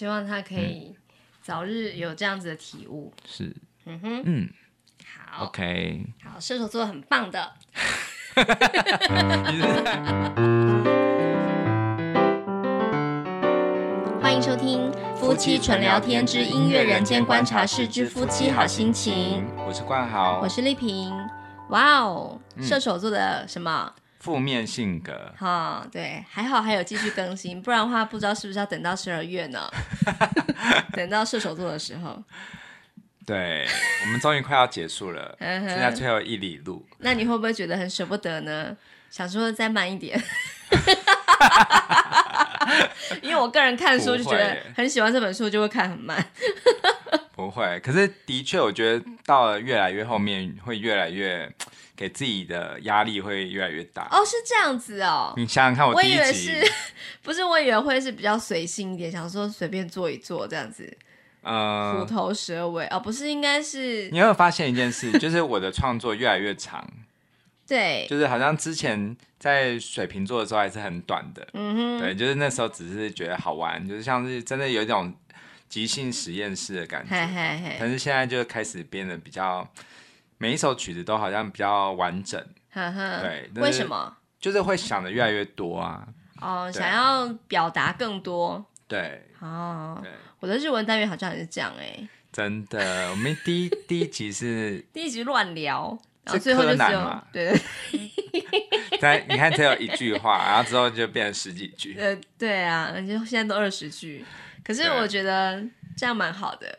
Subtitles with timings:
[0.00, 0.96] 希望他可以
[1.42, 3.12] 早日有这样子的体悟。
[3.26, 3.54] 是，
[3.84, 4.48] 嗯哼，嗯，
[5.30, 7.52] 好，OK，好，射手座很棒的。
[14.22, 19.46] 欢迎收听《夫妻纯聊天之音乐人间观察室之夫妻好心情》。
[19.66, 21.12] 我是冠豪，我是丽萍。
[21.68, 23.92] 哇哦，射手座的什么？
[24.20, 25.34] 负面性格。
[25.36, 29.68] 哈、哦，对，还好还有继续更新，不然的话不知道是不是要等到十二月呢？
[30.94, 32.22] 等到射手座的时候。
[33.26, 33.66] 对，
[34.04, 36.84] 我们终于快要结束了，剩下最后一里路。
[36.98, 38.76] 那你会不会觉得很舍不得呢？
[39.10, 40.20] 想说再慢一点。
[43.22, 46.24] 因为我个人看书就觉得很喜欢这本书，就会看很慢。
[47.32, 51.50] 不会，可是的确，我觉得到了越来越后面，会越来越
[52.00, 54.08] 给自己的压力会越来越大。
[54.10, 55.34] 哦，是这样子哦。
[55.36, 56.72] 你想想看，我第一集我以为是，
[57.20, 57.44] 不是？
[57.44, 60.90] 我以为会是比较随性一点，想说随便做一做这样子。
[61.42, 64.08] 呃，虎头蛇尾哦，不是，应该是。
[64.12, 66.88] 你有没有发现一件事， 就是我的创作越来越长。
[67.68, 75.14] 对，就是好像之前在水瓶座的时候还是很短的，嗯哼，对，就是那时候只是觉得好玩，就是像是真的有一种
[75.68, 79.68] 即兴实验室的感觉，嘿嘿嘿，但是现在就开始变得比较，
[80.40, 84.16] 每一首曲子都好像比较完整，呵呵对，为什么？
[84.40, 86.08] 就是会想的越来越多啊，
[86.40, 95.98] 哦，想要表达更多，对，哦，对，我的日文单元好像也是这样哎、欸，真的，我们第一第一集是 第一集乱聊。
[96.22, 96.76] 然后最后就是？
[97.32, 101.96] 对对，对， 你看只有一句话，然后之后就变成十几句。
[101.98, 104.24] 呃，对啊，就现在都二十句。
[104.62, 105.62] 可是我觉得
[105.96, 106.78] 这样蛮好的。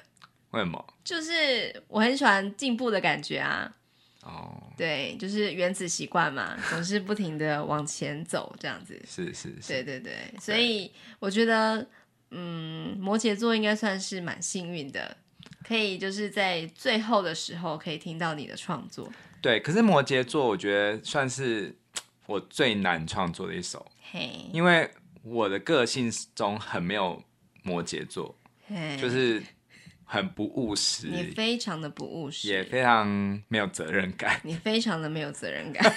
[0.51, 0.85] 为什么？
[1.03, 3.73] 就是我很喜欢进步的感觉啊。
[4.23, 4.57] 哦。
[4.77, 8.99] 对，就是原子习惯嘛， 总是不停的往前走，这样子。
[9.07, 9.67] 是是是。
[9.67, 11.87] 对对对，所以我觉得，
[12.31, 15.15] 嗯，摩羯座应该算是蛮幸运的，
[15.63, 19.11] 可以就是在最后的时候可以听到你的创作。
[19.41, 21.75] 对，可是摩羯座我觉得算是
[22.25, 24.49] 我最难创作的一首，hey.
[24.51, 24.89] 因为
[25.23, 27.23] 我的个性中很没有
[27.63, 28.35] 摩羯座
[28.69, 28.99] ，hey.
[28.99, 29.41] 就是
[30.11, 33.07] 很不务实，你非常的不务实，也非常
[33.47, 35.89] 没有责任感，你非常的没有责任感。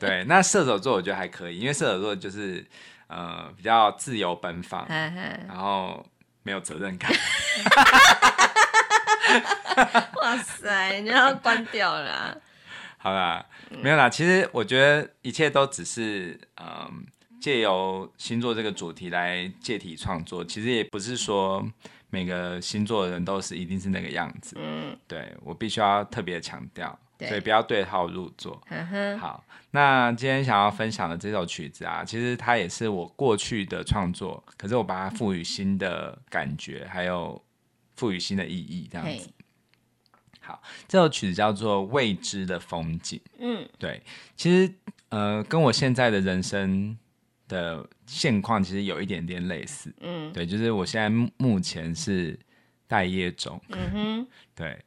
[0.00, 2.66] 对，那射手座我觉得还可以，因为射手座就是
[3.06, 6.04] 呃比较自由奔放然后
[6.42, 7.08] 没有责任感。
[10.20, 12.36] 哇塞，你要关掉了啊。
[12.98, 13.46] 好啦，
[13.80, 14.10] 没有啦。
[14.10, 17.06] 其实我觉得一切都只是，嗯，
[17.40, 20.44] 借由星座这个主题来借题创作。
[20.44, 21.64] 其实也不是说
[22.14, 24.56] 每个星座的人都是一定是那个样子。
[24.58, 28.62] 嗯，对，我必须要特别强调，所以不要对号入座。
[29.18, 37.42] 好，那今天想要分享的这首曲子啊，其实它也是我过去的创作，可是我把它赋予新的感觉，还有。
[37.96, 39.30] 赋予新的意义，这样子。
[40.40, 43.20] 好，这首曲子叫做《未知的风景》。
[43.38, 44.02] 嗯，对，
[44.34, 44.74] 其实
[45.10, 46.98] 呃，跟我现在的人生
[47.48, 49.94] 的现况其实有一点点类似。
[50.00, 52.38] 嗯，对，就是我现在目前是
[52.86, 53.60] 待业中。
[53.70, 54.78] 嗯哼， 对。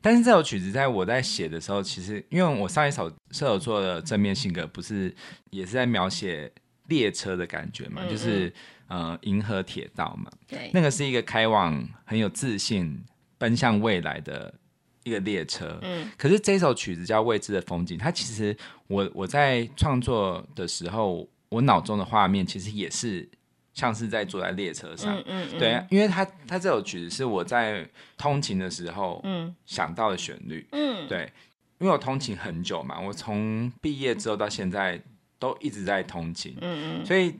[0.00, 5.14] 但是这首曲子在我在写的时候，其实因为我上一首射手座的正面性格，不是
[5.50, 6.52] 也是在描写
[6.88, 8.02] 列车的感觉嘛？
[8.04, 8.52] 嗯嗯，就是。
[8.88, 12.96] 呃，银河铁道嘛，对，那个是一个开往很有自信、
[13.36, 14.54] 奔向未来的
[15.02, 15.76] 一个列车。
[15.82, 18.56] 嗯，可是这首曲子叫《未知的风景》，它其实
[18.86, 23.28] 我我在创作的时候，我脑中的画面其实也是
[23.72, 25.16] 像是在坐在列车上。
[25.16, 30.66] 嗯嗯，嗯，对，因为它它这首曲子是我在通勤的时候，嗯，想到的旋律。
[30.72, 31.32] 嗯，对，
[31.78, 35.02] 因为我通勤很久嘛，我从毕业之后到现在
[35.38, 36.56] 都一直在通勤。
[36.60, 37.34] 嗯嗯，所以。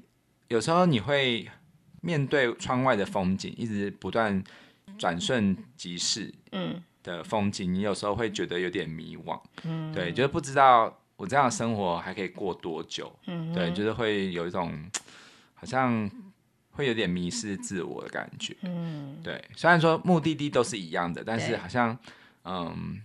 [0.48, 1.44] 有时候你会
[2.02, 4.44] 面对窗外的风景，一直不断
[4.96, 14.72] 转瞬即逝，嗯，的风景，你有时候会觉得有点迷惘，嗯，对，就是不知道我这样的生活还可以过多久，嗯，对，就是会有一种
[15.54, 16.10] 好像
[16.70, 21.98] 会有点迷失自我的感觉，嗯，对，虽然说目的地都是一样的，但是好像，
[22.44, 23.00] 嗯，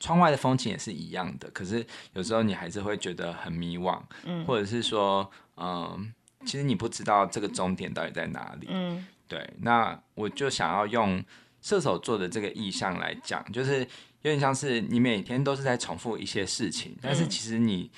[0.00, 1.84] 窗外的风景也是一样的，可是
[2.14, 6.12] 有时候你还是会觉得很迷惘，嗯，或者是说，嗯。
[6.46, 9.44] 其实你不知道这个终点到底在哪里，嗯，对。
[9.60, 11.22] 那我就想要用
[11.60, 13.84] 射手座的这个意象来讲，就是
[14.22, 17.90] 有点像是你每天都是在重复一些事情，但是其实你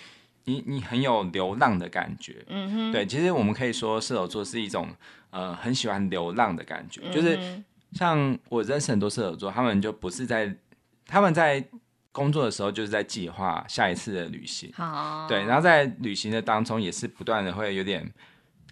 [0.45, 3.07] 你你很有流浪的感觉，嗯哼，对。
[3.07, 4.89] 其实我们可以说射手座是一种
[5.31, 7.63] 呃很喜欢流浪的感觉，就是
[7.93, 10.55] 像我认识很多射手座，他们就不是在
[11.07, 11.65] 他们在
[12.13, 15.45] 工作的时候就是在计划下一次的旅行，好，对。
[15.45, 18.11] 然后在旅行的当中也是不断的会有点。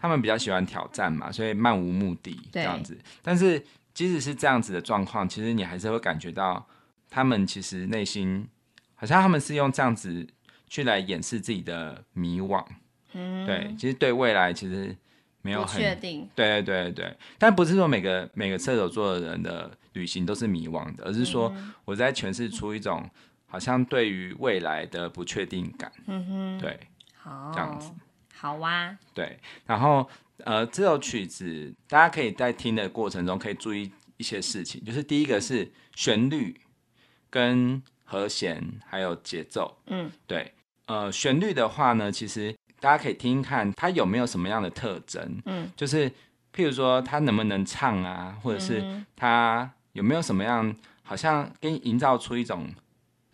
[0.00, 2.96] 他们比较喜欢挑战嘛，所以漫无目的这样子。
[3.20, 3.60] 但是
[3.92, 6.64] 即使是这样子的状况，其实你还是会感觉到
[7.10, 8.46] 他们其实内心
[8.94, 10.26] 好像他们是用这样子
[10.68, 12.64] 去来掩饰自己的迷惘。
[13.12, 14.94] 嗯，对，其实对未来其实
[15.42, 16.28] 没有很确定。
[16.34, 23.08] 对对对对，但不是说每个每个射手座的人的旅行都是迷惘的，而是说我在诠释出一种
[23.46, 25.90] 好像对于未来的不确定感。
[26.06, 26.78] 嗯哼，对，
[27.16, 27.90] 好，这样子。
[28.34, 30.08] 好哇，对，然后
[30.44, 36.54] 呃，这首曲子大家可以在听的过程中可以注意一些事情，就是第一个是旋律
[37.30, 40.52] 跟和弦还有节奏，嗯，对，
[40.86, 46.10] 呃，旋律的话呢，其实大家可以听听看它有没有什么样的特征，嗯，就是
[46.54, 52.68] 譬如说它能不能唱啊，或者是它有没有什么样，好像给你营造出一种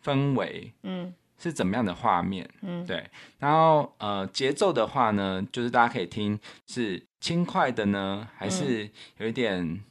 [0.03, 1.15] 氛围，嗯。
[1.37, 2.49] 是怎么样的画面？
[2.63, 3.05] 嗯，对。
[3.39, 8.89] 然后呃，节奏的话呢，就是大家可以听是轻快的呢，还是
[9.19, 9.83] 有一点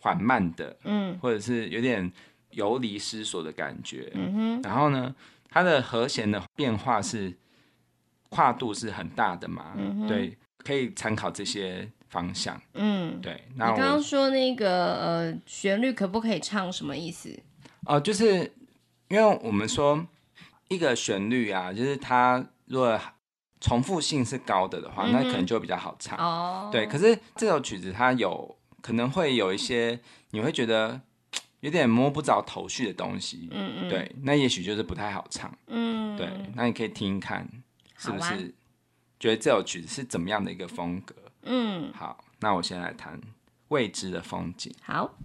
[0.00, 0.76] 缓慢的？
[0.84, 2.12] 嗯，或者是有点
[2.58, 4.10] 游离失所的感觉。
[4.14, 4.62] 嗯哼。
[4.62, 5.14] 然后呢，
[5.48, 7.32] 它的和弦的变化是
[8.28, 9.72] 跨度是很大的嘛？
[9.76, 10.06] 嗯。
[10.06, 12.60] 对，可以参考这些方向。
[12.74, 13.44] 嗯，对。
[13.56, 16.70] 那你刚刚说那个呃旋律可不可以唱？
[16.72, 17.30] 什么意思？
[17.86, 18.52] 哦、呃，就是
[19.08, 20.06] 因为我们说。
[20.70, 23.00] 一个旋律啊，就是它如果
[23.58, 26.18] 重复性是高的的话，嗯、那可能就比较好唱。
[26.18, 26.86] 哦，对。
[26.86, 29.98] 可是这首曲子它有可能会有一些
[30.32, 31.00] 你会觉得
[31.60, 33.48] 有点摸不着头绪的东西。
[33.52, 33.88] 嗯嗯。
[33.88, 35.52] 对，那也许就是不太好唱。
[35.66, 36.16] 嗯。
[36.16, 37.48] 对，那你可以听听看，
[37.96, 38.54] 是不是
[39.18, 41.14] 觉得这首曲子是怎么样的一个风格？
[41.42, 41.92] 嗯。
[41.92, 43.20] 好，那我先来弹
[43.68, 44.74] 未知的风景。
[44.82, 45.16] 好。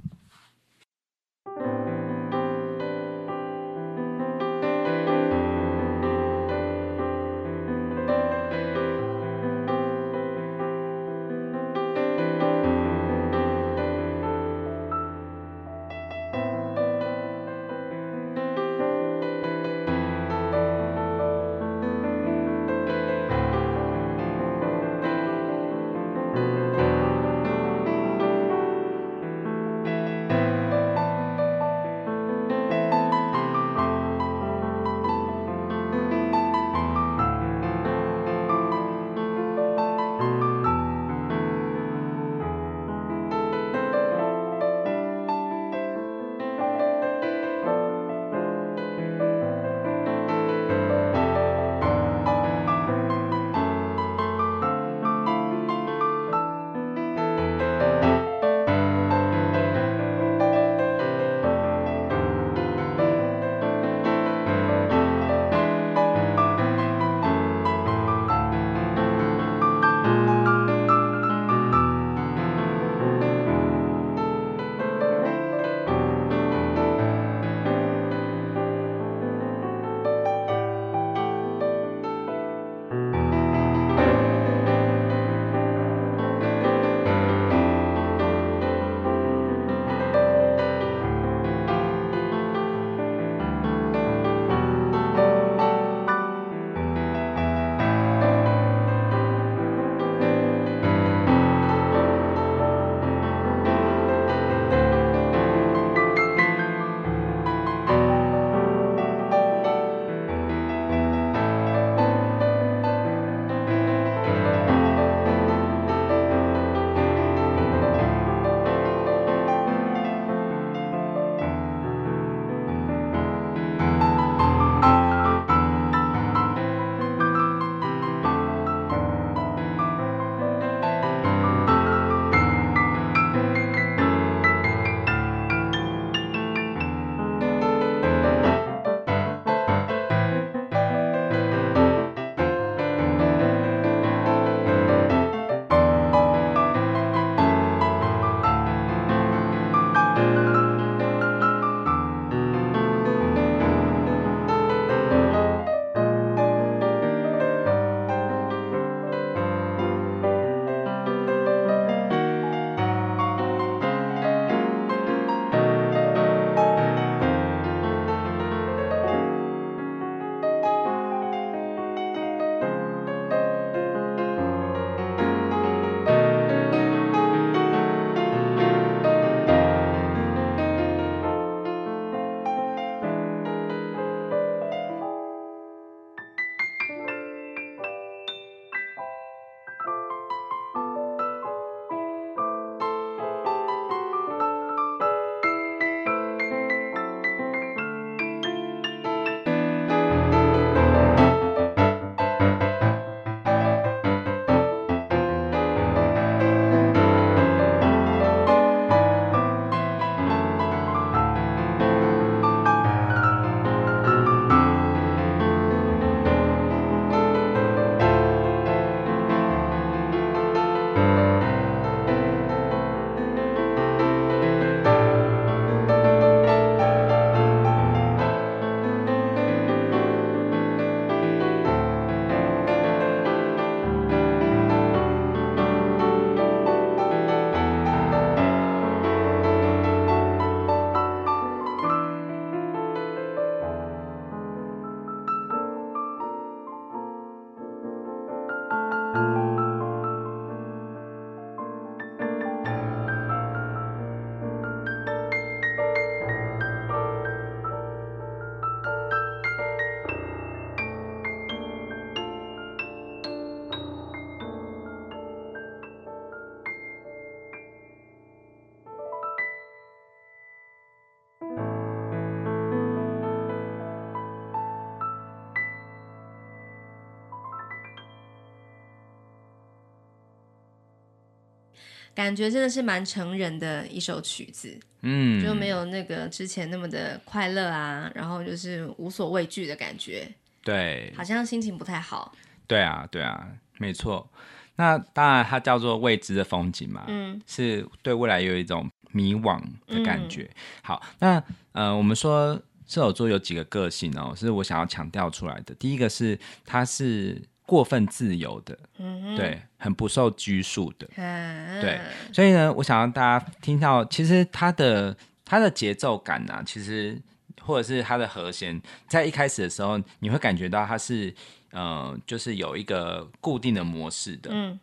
[282.15, 290.27] 感觉真的是蛮成人的一首曲子，嗯，就没有那个之前那么的快乐啊，然后就是无所畏惧的感觉，
[290.63, 292.35] 对，好像心情不太好。
[292.67, 294.29] 对啊，对啊，没错。
[294.75, 300.43] 那当然，它叫做未知的风景嘛，嗯，是对未来有一种迷惘的感觉。
[300.43, 301.43] 嗯、好，那
[301.73, 302.55] 呃，我们说
[302.87, 305.75] 射手座有几个个性哦，是我想要强调出来的。
[305.75, 311.99] 第一个是它是过分自由的，嗯，对，很不受拘束的，嗯，对。
[312.31, 317.21] 所以呢，我想让大家听到，其实它的它的节奏感啊，其实
[317.61, 321.33] 或者是它的和弦，在一开始的时候，你会感觉到它是。
[321.75, 324.79] 呃，就是有一个固定的模式的，嗯，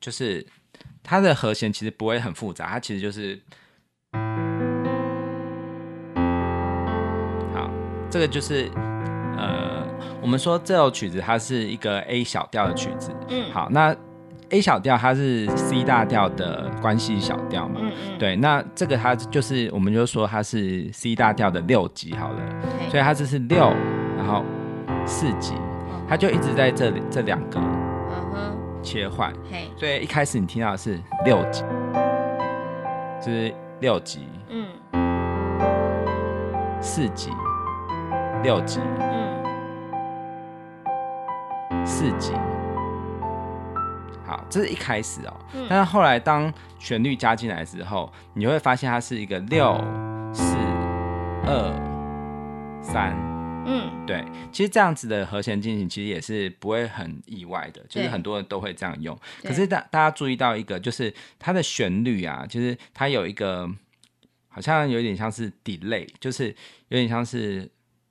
[0.00, 0.46] 就是
[1.02, 3.38] 它的和弦其实不会很复杂，它其实就是，
[7.52, 7.70] 好，
[8.10, 8.89] 这个就是呃，
[10.20, 13.94] 我们说这首曲子它是一个 A 小调的曲子，嗯，好，那
[14.50, 22.38] A 小调它是 C 大调的关系小调嘛，嗯嗯，对，那这个它就是我们就说它是 C 大调的六级好了，
[22.90, 23.72] 所以它这是六，
[24.16, 24.44] 然后
[25.06, 25.54] 四级。
[26.08, 27.60] 它就一直在这里，这两个
[28.82, 29.32] 切换，
[29.76, 31.62] 所以一开始你听到的是六级，
[33.24, 34.66] 就是六级，嗯，
[36.80, 37.30] 四级，
[38.42, 39.19] 六级，嗯，
[42.00, 42.32] 四级，
[44.24, 45.36] 好，这是一开始哦，
[45.68, 49.74] 但是后来当旋律加进来之后，你会发现它是一个六
[50.32, 50.56] 四
[51.44, 53.14] 二三。
[53.66, 59.14] 嗯，对，其实这样子的和弦进行其实也是不会很意外的，就是很多人都会这样用。
[59.42, 63.68] 可是大大家注意到一个，就是它的旋律啊，就是它有一个
[64.48, 66.48] 好像有点像是 delay，就是
[66.88, 67.70] 有点像是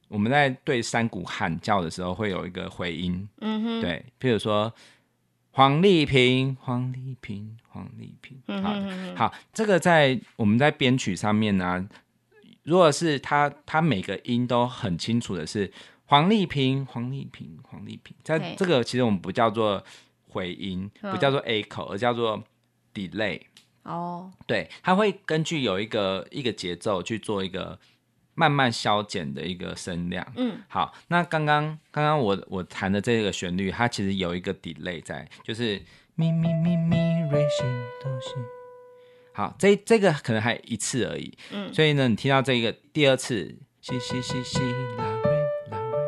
[0.10, 3.30] 我们在对山谷喊叫的时候会有一个回音。
[3.40, 4.74] 嗯哼，对，譬如说
[5.52, 8.38] 黄丽萍，黄丽萍，黄丽萍。
[8.62, 8.74] 好，
[9.16, 11.90] 好，这个在我们在编曲上面呢、啊。
[12.64, 15.72] 如果是他，他每个音都很清楚的是
[16.06, 19.84] 黄丽萍，黄丽萍，黄丽萍，在这个其实我们不叫做
[20.28, 22.44] 回音，不叫做 echo，而叫做
[22.94, 23.42] delay。
[23.84, 27.80] 哦，对，它会根据有一个一个节奏去做一个
[28.40, 30.26] 慢慢消减的一个声量。
[30.38, 35.82] 嗯，好，那刚刚刚刚我我弹的这个旋律，它其实有一个 delay 在，就是
[36.16, 36.98] 咪咪咪咪
[37.30, 37.64] 瑞西
[38.02, 38.30] 哆西。
[39.34, 44.60] 好，这这个可能还一次而已，嗯，所以呢，你听到这个第二次，西西西西
[44.98, 45.32] 拉瑞
[45.70, 46.00] 拉瑞，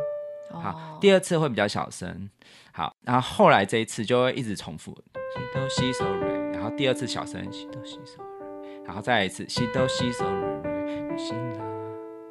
[0.53, 2.29] 好，第二次会比较小声，
[2.71, 4.93] 好，然后后来这一次就会一直重复，
[5.35, 11.17] 西哆西嗦瑞，然后第二次小声，西哆西嗦瑞，然后再来一次，西哆西嗦瑞瑞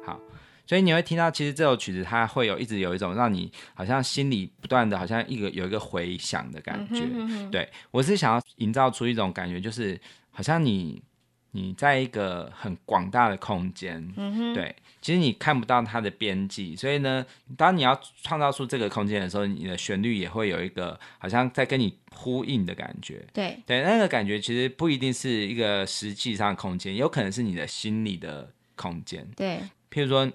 [0.05, 0.19] 好，
[0.65, 9.99] 所以你会听到，其实这首曲子它会有一直有一种让你好像心里不断的好像一个有一个回响的感觉，嗯哼嗯哼，对，我是想要营造出一种感觉，就是。
[10.33, 11.03] 好像你
[11.51, 14.01] 你在一个很广大的空间，
[14.55, 17.23] 对，其实你看不到它的边际，所以呢，
[17.57, 23.61] 当你要创造出这个空间的时候，你的旋律也会有一个好像在跟你呼应的感觉，对。
[23.65, 29.59] 对，那个感觉其实不一定是一个实际上的空间，有可能是你的心理的空间，对，
[29.91, 30.31] 譬如说。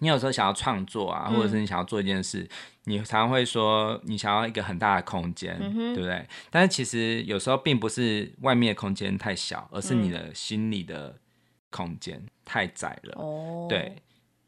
[0.00, 2.48] 你有时候想要创作啊，或者是你想要做一件事，嗯、
[2.84, 6.24] 你常常会说你想要一个很大的空间，嗯、对不对？
[6.50, 11.16] 但是其实有时候并不是外面的空间太小，而是你的心里的
[11.70, 13.14] 空间太窄了。
[13.20, 13.96] 哦、嗯，对，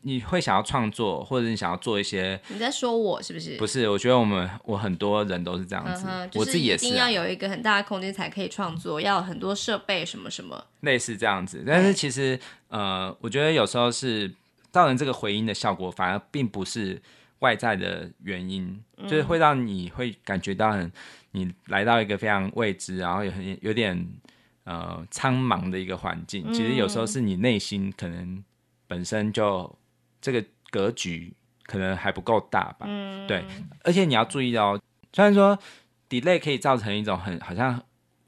[0.03, 3.57] 你会想要创作，或者你想要做一些，你在说我是不是？
[3.57, 6.87] 不是，我觉得我们我很多人都是这样子，嗯就是、我自己也是、啊。
[6.87, 11.65] 一定要有一个很大的空间才可以创作，要有很多设备什么什么，类似这样子。
[11.67, 12.39] 但是其实，
[12.69, 14.33] 呃，我觉得有时候是。
[14.73, 17.01] 造成这个回音的效果，反而并不是
[17.41, 20.93] 外在的原因，嗯、就是会让你会感觉到很，
[21.33, 24.07] 你来到一个非常未知，然后有很有点
[24.65, 26.45] 呃苍茫的一个环境。
[26.47, 28.45] 嗯、其实有时候是你内心可能
[28.87, 29.75] 本身就
[30.21, 31.33] 这个格局
[31.65, 32.87] 可能还不够大吧。
[32.87, 33.45] 嗯、对，
[33.83, 34.81] 而且你要注意哦，
[35.13, 35.59] 虽然说
[36.09, 37.83] delay 可以造成一种很好像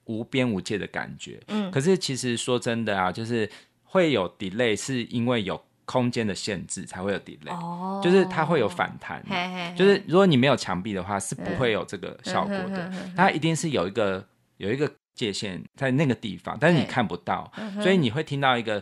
[0.07, 3.49] 无边无界的感觉，嗯，可是其实说真的啊，就是
[3.85, 5.63] 会有 delay 是因为有。
[5.85, 9.23] 空间的限制才会有 delay，、oh, 就是它会有反弹。
[9.77, 12.89] 就是如果你没有墙壁的话，是不会有这个效果的。
[12.93, 14.25] 嗯、它一定是有一个
[14.59, 17.51] 有一个界限在那个地方，但是你看不到
[17.83, 18.81] 所以你会听到一个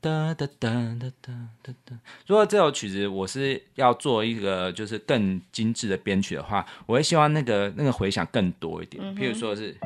[0.00, 0.68] 哒哒哒
[0.98, 1.32] 哒哒
[1.62, 1.96] 哒哒。
[2.26, 9.02] 如果这首曲子我是要做一个就是更精致的编曲的话，我会希望那个那个回响更多一点。
[9.16, 9.76] 譬如说是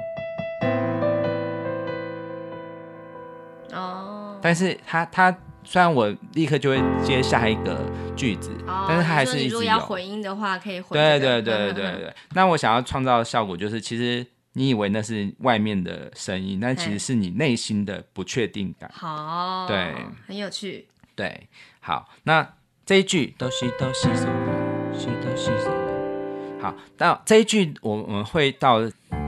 [4.40, 5.36] 但是他他。
[5.68, 7.76] 虽然我立刻就会接下一个
[8.14, 9.54] 句子，哦、但是他还是一直有。
[9.54, 10.96] 如果要回音的话，可以回。
[10.96, 12.14] 对对对对对对。
[12.34, 18.88] 那我想要创造的效果就是，其实你以为那是外面的声音，但其实是你内心的不确定感。
[18.94, 19.92] 好，对，
[20.24, 20.86] 很有趣。
[21.16, 21.48] 对，
[21.80, 22.48] 好，那
[22.84, 24.92] 这一句都是都是什么？
[24.96, 26.62] 是都是什么？
[26.62, 28.80] 好，那这一句我我们会到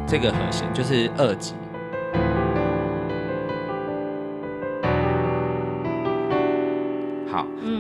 [0.07, 1.53] 这个和弦，就是二级。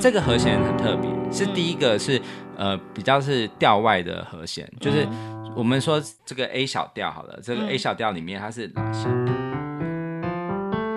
[0.00, 2.18] 这个和弦很特别，是第一个是、
[2.56, 5.06] 嗯、呃比较是调外的和弦，就是
[5.54, 9.08] 我们说这个 A 小调好了，这个 A 小调里面它是拉西。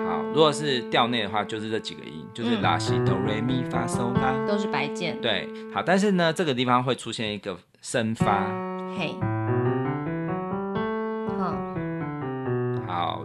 [0.06, 2.22] 好，如果是调内的话，就是这几个音。
[2.34, 5.20] 就是拉西哆瑞咪发嗦拉，都是白键。
[5.20, 8.46] 对，好，但是呢，这个地方会出现一个升发。
[8.98, 9.14] 嘿，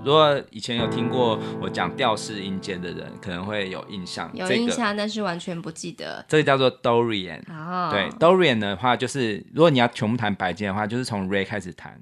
[0.07, 4.31] 如果以前有听过我讲调式音阶的人，可能会有印象。
[4.33, 6.23] 有印象，但是完全不记得。
[6.29, 7.41] 这个叫做 Dorian。
[7.49, 7.89] 哦。
[7.91, 11.99] 对，Dorian 的话，就是如果你要全部弹白键的话，就是从 Re 开始弹。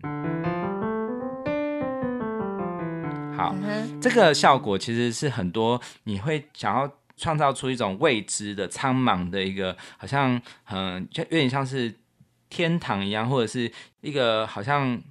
[3.36, 3.56] 好，
[4.00, 6.88] 这个效果其实是很多你会想要
[7.18, 10.40] 创造出一种未知的苍茫的一个，好像
[10.70, 11.92] 嗯，就有点像是
[12.52, 15.02] 天堂一样，或者是一个好像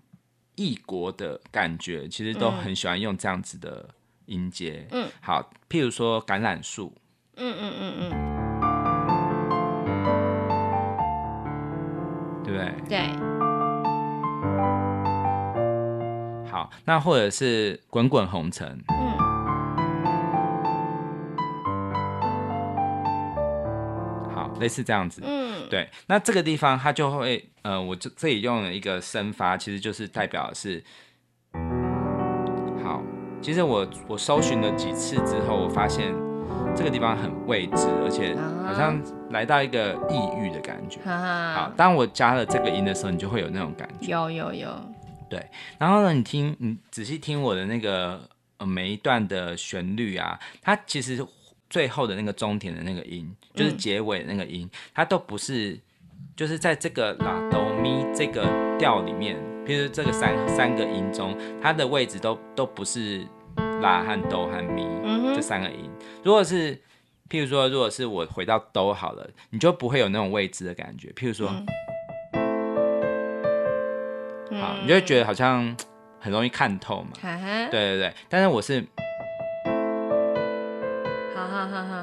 [0.57, 3.89] 异国的感觉，其实都很喜欢用这样子的
[4.27, 4.87] 音阶。
[4.91, 6.95] 嗯，好，譬如说橄榄树。
[7.37, 8.11] 嗯嗯嗯嗯，
[12.45, 12.73] 对不对？
[12.89, 12.99] 对。
[16.49, 19.19] 好，那或者是滚滚红尘，嗯，
[24.33, 30.85] 好，类似这样子，嗯，对，那这个地方它就会，呃，我这这里用了一个升发，其实就是代表的是，
[32.85, 33.03] 好，
[33.41, 36.15] 其实我我搜寻了几次之后，我发现
[36.77, 44.69] 这个地方很未知，而且好像来到一个抑郁的感觉，好，当我加了这个音的时候，你就会有那种感觉，有有有。
[45.31, 45.43] 对，
[45.79, 51.27] 然后呢，你听，你仔细听我的那个呃每一段的旋律啊，它其实
[51.71, 55.81] 最后的那个终点的那个音，就是结尾的那个音，嗯、它都不是，
[56.37, 58.45] 就是在这个拉哆咪这个
[58.79, 63.27] 调里面，譬如这个三三个音中，它的位置都都不是
[63.81, 65.91] 拉和哆和咪、嗯、这三个音。
[66.23, 66.75] 如果是
[67.29, 71.09] 譬如说，如果是我回到哆好了，你就不会有那种未知的感觉。
[71.11, 71.49] 譬如说。
[71.51, 71.67] 嗯
[74.61, 75.77] 好，你就会觉得好像
[76.21, 77.11] 很容易看透嘛。
[77.23, 78.81] 对对对，但是我是，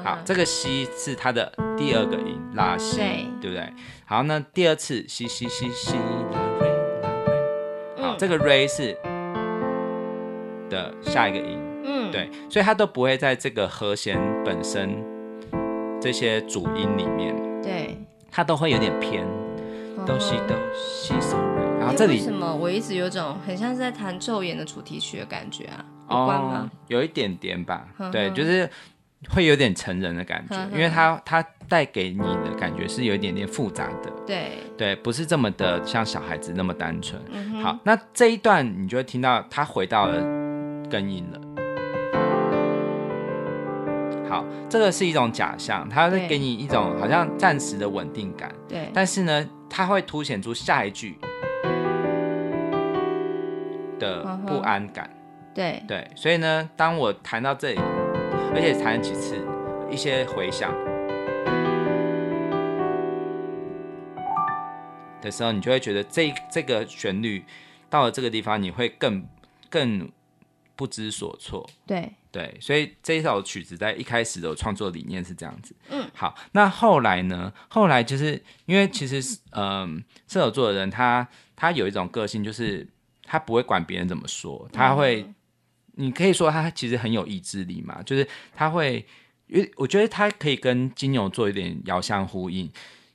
[0.04, 2.98] 好这个西是它的第二个音，拉西，
[3.40, 3.50] 对。
[3.50, 3.72] 不对？
[4.04, 5.94] 好，那第二次西西西西
[6.32, 6.68] 拉瑞
[7.02, 8.96] 拉瑞，好，这个瑞是
[10.68, 15.02] 的下一个音，嗯，对，所以它都不会在这个和弦本身
[16.00, 17.96] 这些主音里面，对，
[18.30, 19.26] 它都会有点偏，
[20.06, 21.36] 哆西哆西嗦。
[21.78, 22.54] 然后这里为什么？
[22.54, 25.84] 我一直有种很像是在弹《咒言》的主题曲的感觉啊？
[26.10, 26.70] 有关吗？
[26.70, 28.10] 哦，有一点点吧，呵呵。
[28.10, 28.68] 对，就是
[29.28, 30.70] 会有点成人的感觉，呵呵。
[30.72, 34.58] 因为它它带给你的感觉是有一点点复杂的，对。
[34.76, 37.20] 对，不是这么的像小孩子那么单纯。
[37.30, 40.20] 嗯、好，那这一段你就会听到他回到了
[40.90, 41.40] 根音了。
[44.28, 51.18] 好，这个是一种假象，它会给你一种好像暂时的稳定感，对，但是呢，它会凸显出下一句。
[53.98, 55.08] 的不安感，
[55.54, 57.80] 对对，所以呢，当我弹到这里，
[58.54, 59.36] 而且弹几次，
[59.90, 60.72] 一些回响
[65.20, 67.44] 的时候，你就会觉得这这个旋律
[67.88, 69.26] 到了这个地方，你会更
[69.70, 70.10] 更
[70.76, 71.68] 不知所措。
[71.86, 75.74] 对对，所以这一首曲子在一开始的创作理念是这样子。
[75.88, 77.52] 嗯，好，那后来呢？
[77.68, 82.86] 后来就是因为其实，嗯，射手座的人他他有一种个性就是。
[83.24, 85.34] 他不会管别人怎么说，他会，嗯、
[85.94, 89.04] 你可以说他其实很有意志力嘛，就是他会，
[89.46, 92.70] 因为我觉得他可以跟金牛座有点遥相呼应，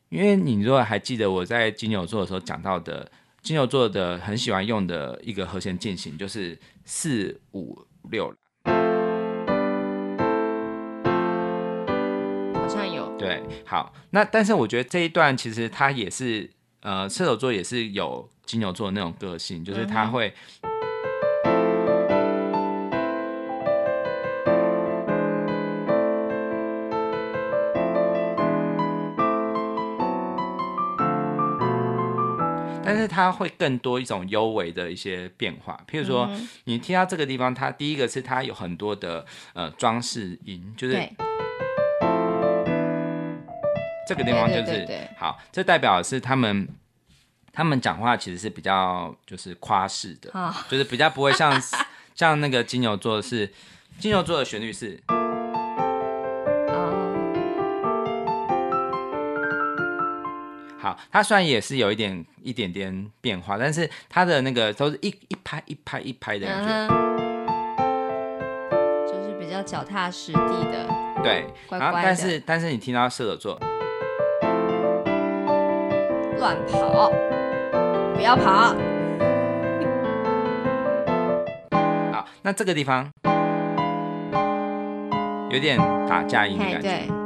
[0.09, 3.11] 因为你如果还记得我在金牛座的时候讲到的，
[3.41, 8.33] 金牛座的很喜欢用的一个和弦进行就是四五六，
[12.53, 16.49] 好像有，对，好，那但是我觉得这一段其实他也是，
[16.81, 18.29] 呃，射手座也是有。
[18.47, 20.33] 金牛座的那种个性，就是他会，
[33.17, 35.83] 但是他会更多一种幽微的一些变化。
[35.89, 36.29] 譬如说，
[36.65, 40.93] 你听到这个地方，它第一个是它有很多的呃装饰音，就是
[44.07, 46.67] 这个地方就是好，这代表是他们。
[47.51, 51.59] 他们讲话其实是比较就是夸式的，哦、就是比较不会像
[52.13, 53.51] 像那个金牛座是
[53.97, 55.01] 金牛座的旋律是。
[60.87, 66.87] 好，它虽然也是有一点一点点变化，但是它的那个都是一一拍一拍一拍的感觉，嗯、
[69.05, 70.39] 就是比较脚踏实地
[70.71, 70.87] 的。
[71.21, 73.59] 对，乖乖然后但是但是你听到射手座
[76.39, 77.11] 乱跑，
[78.15, 78.73] 不要跑。
[82.13, 83.11] 好，那这个地方
[85.49, 87.16] 有点打架音的感觉。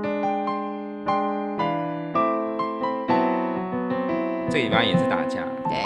[4.51, 5.77] 这一般也是打架，对。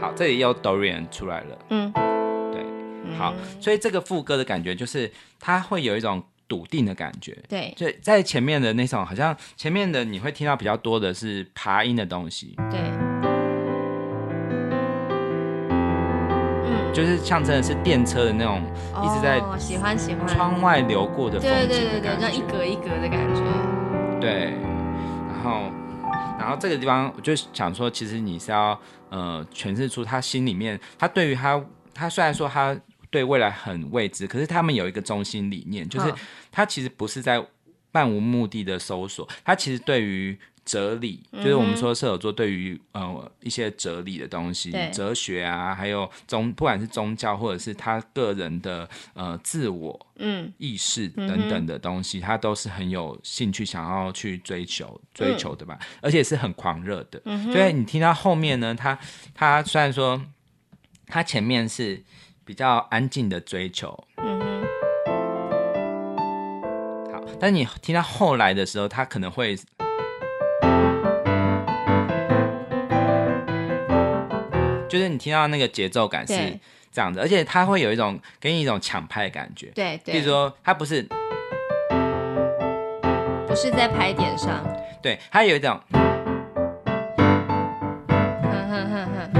[0.00, 1.92] 好，这里又 Dorian 出来了，嗯，
[2.52, 2.64] 对，
[3.18, 12.99] 好，所以这个副歌的感觉就是它会有一种笃定的感觉，对，就在前面的那种，好像前面的你会听到比较多的是爬音的东西，对。
[17.00, 18.62] 就是像真的是电车的那种，
[19.02, 23.40] 一直在喜欢喜欢窗外流过的风景的感觉，对对对对，像一格一格的感觉。
[24.20, 24.52] 对，
[25.26, 25.62] 然后
[26.38, 31.58] 然后这个地方我就想说，其实你是要呃诠释出他心里面，他对于他
[31.94, 32.78] 他虽然说他
[33.10, 36.12] 对未来很未知，可是他们有一个中心理念，就是
[36.52, 37.42] 他其实不是在
[37.92, 40.38] 漫无目的的搜索，他其实对于。
[40.64, 50.52] 哲理就是我们说射手座对于呃一些哲理的东西，哲学啊，还有宗不管是宗教或者是他个人的呃自我嗯。
[50.58, 57.20] 意识等等的东西，他都是很有兴趣想要去追求追求的吧，而且是很狂热的。
[57.52, 58.98] 所以你听到后面呢，他
[59.34, 60.20] 他虽然说
[61.06, 62.02] 他前面是
[62.44, 64.62] 比较安静的追求，嗯哼，
[67.12, 69.58] 好，但你听到后来的时候，他可能会。
[74.90, 76.34] 就是你听到那个节奏感是
[76.90, 79.66] 这样子，而且它会有一种给你一种抢拍的感觉。
[79.68, 81.00] 对对，比如说它不是
[83.46, 84.66] 不是在拍点上，
[85.00, 86.02] 对，它有一种，哼
[88.68, 89.32] 哼哼哼，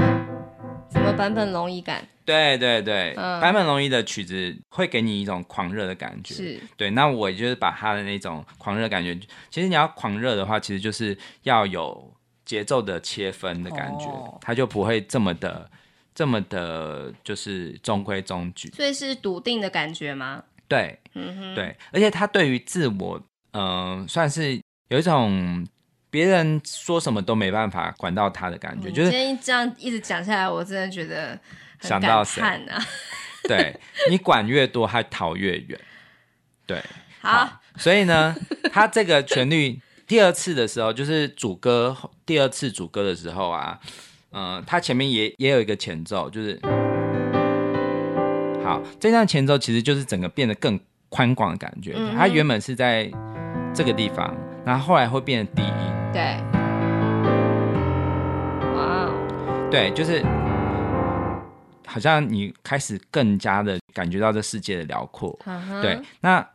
[0.89, 2.07] 什么版本龙一感？
[2.23, 6.33] 对对对，版本龙一的曲子会给你一种狂热的感觉。
[6.33, 9.13] 是，对，那我就是把他的那种狂热感觉，
[9.49, 12.10] 其实你要狂热的话，其实就是要有。
[12.51, 15.71] 节奏的切分的感觉，他就不会这么的、
[16.13, 18.69] 这么的，就是中规中矩。
[18.71, 20.43] 所以是笃定的感觉吗？
[20.67, 21.77] 对，嗯哼，对。
[21.93, 23.17] 而且他对于自我，
[23.53, 25.65] 嗯、呃，算是有一种
[26.09, 28.91] 别人说什么都没办法管到他的感觉。
[28.91, 31.39] 就是今天这样一直讲下来，我真的觉得
[31.79, 32.83] 很感叹啊。
[33.47, 35.79] 对，你管越多，他逃越远。
[36.65, 36.83] 对，
[37.21, 37.61] 好，好。
[37.77, 38.35] 所以呢，
[38.73, 39.79] 他这个旋律。
[40.11, 41.95] 第二次的时候，就是主歌
[42.25, 43.79] 第二次主歌的时候啊，
[44.31, 46.59] 嗯、呃，它前面也也有一个前奏，就是
[48.61, 51.93] 好，这段前奏其实就是整个变得更宽广的感觉。
[51.95, 53.09] 嗯、它原本是在
[53.73, 56.11] 这个地方，然后后来会变得低音。
[56.11, 56.21] 对，
[58.75, 59.09] 哇，
[59.71, 60.21] 对，就是
[61.87, 65.39] 好像你开始更加的感觉到这世界的辽阔。
[65.45, 66.45] 嗯、对，那。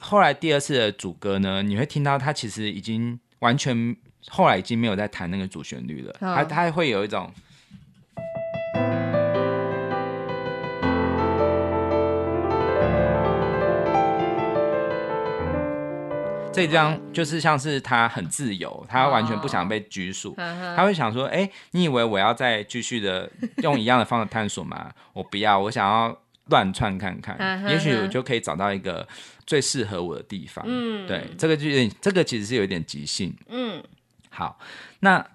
[0.00, 3.96] 后来第二次的主歌呢，你会听到他其实已经完全
[4.28, 7.28] 后来已经没有在弹那个主旋律了，他他会有一种，
[16.52, 20.32] 这张就是像是他很自由，他完全不想被拘束，
[20.76, 23.28] 他会想说：“哎，你以为我要再继续的
[23.64, 24.92] 用一样的方式探索吗？
[25.12, 26.16] 我不要，我想要。”
[26.50, 29.06] 乱窜看看，也许我就可以找到一个
[29.48, 30.62] 最适合我的地方。
[30.68, 31.66] 嗯，对，这个就
[32.02, 33.34] 这个其实是有点即兴。
[33.48, 33.82] 嗯，
[34.28, 34.58] 好，
[35.00, 35.26] 那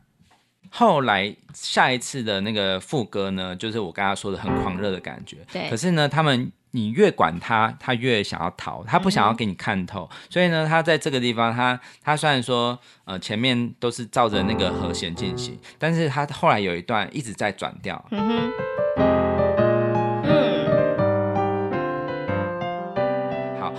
[0.69, 5.37] 后来下一次的那个副歌呢，就是我刚刚说的很狂热的感觉。
[5.51, 10.07] 对，可是呢，他们你越管他，他越想要逃，他不想要给你看透。
[10.11, 18.05] 嗯、所以呢，他在这个地方，他他虽然说呃前面都是照着那个和弦进行，但是他后来有一段一直在转调。
[18.11, 19.22] 嗯哼。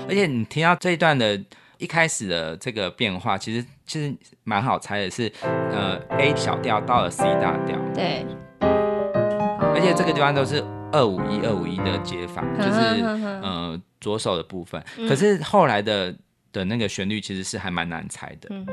[0.06, 1.40] 而且你听到这一段的
[1.78, 4.14] 一开始的这个变化，其实其实
[4.44, 7.78] 蛮好猜的是，呃，A 小调到了 C 大调。
[7.94, 8.24] 对。
[8.60, 10.62] 而且这个地方都是
[10.92, 13.02] 二五一二五一的接法，就是
[13.42, 14.82] 呃左手的部分。
[15.08, 16.14] 可是后来的
[16.52, 18.48] 的那个旋律其实是还蛮难猜的。
[18.50, 18.64] 嗯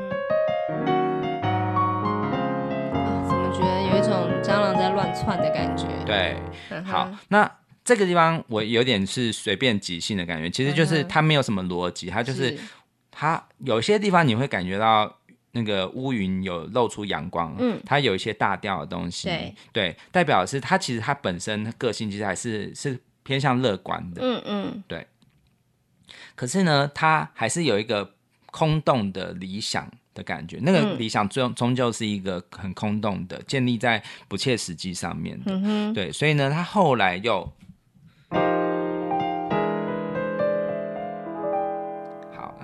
[3.28, 5.88] 怎么觉得有一种蟑螂在乱窜的感觉？
[6.06, 6.36] 对。
[6.84, 7.50] 好，那。
[7.84, 12.56] 这个地方我有点是随便即兴的感觉，其实就是它没有什么逻辑，它就是
[13.10, 15.18] 它有些地方你会感觉到
[15.54, 25.08] 那个乌云有露出阳光，嗯，它有一些大调的东西，对，对，代表的是它其实它本身个性其实还是是偏向乐观的，嗯嗯，对。
[26.36, 28.14] 可是呢，它还是有一个
[28.52, 36.12] 空洞的理想的感觉，那个理想终终究是一个很空洞的，建立在不切实际上面的，嗯哼，对。
[36.12, 37.52] 所以呢，他后来又。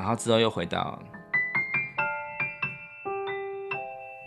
[0.07, 1.01] 后之后又回到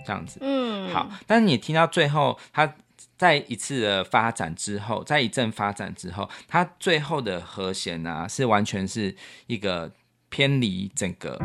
[0.04, 1.08] 这样子，嗯，好。
[1.26, 2.74] 但是你听到最后，它
[3.16, 9.14] 在一次的发展之后，在一阵发展之后，它最后的和弦啊，是完全是
[9.46, 9.90] 一个
[10.28, 11.38] 偏离整个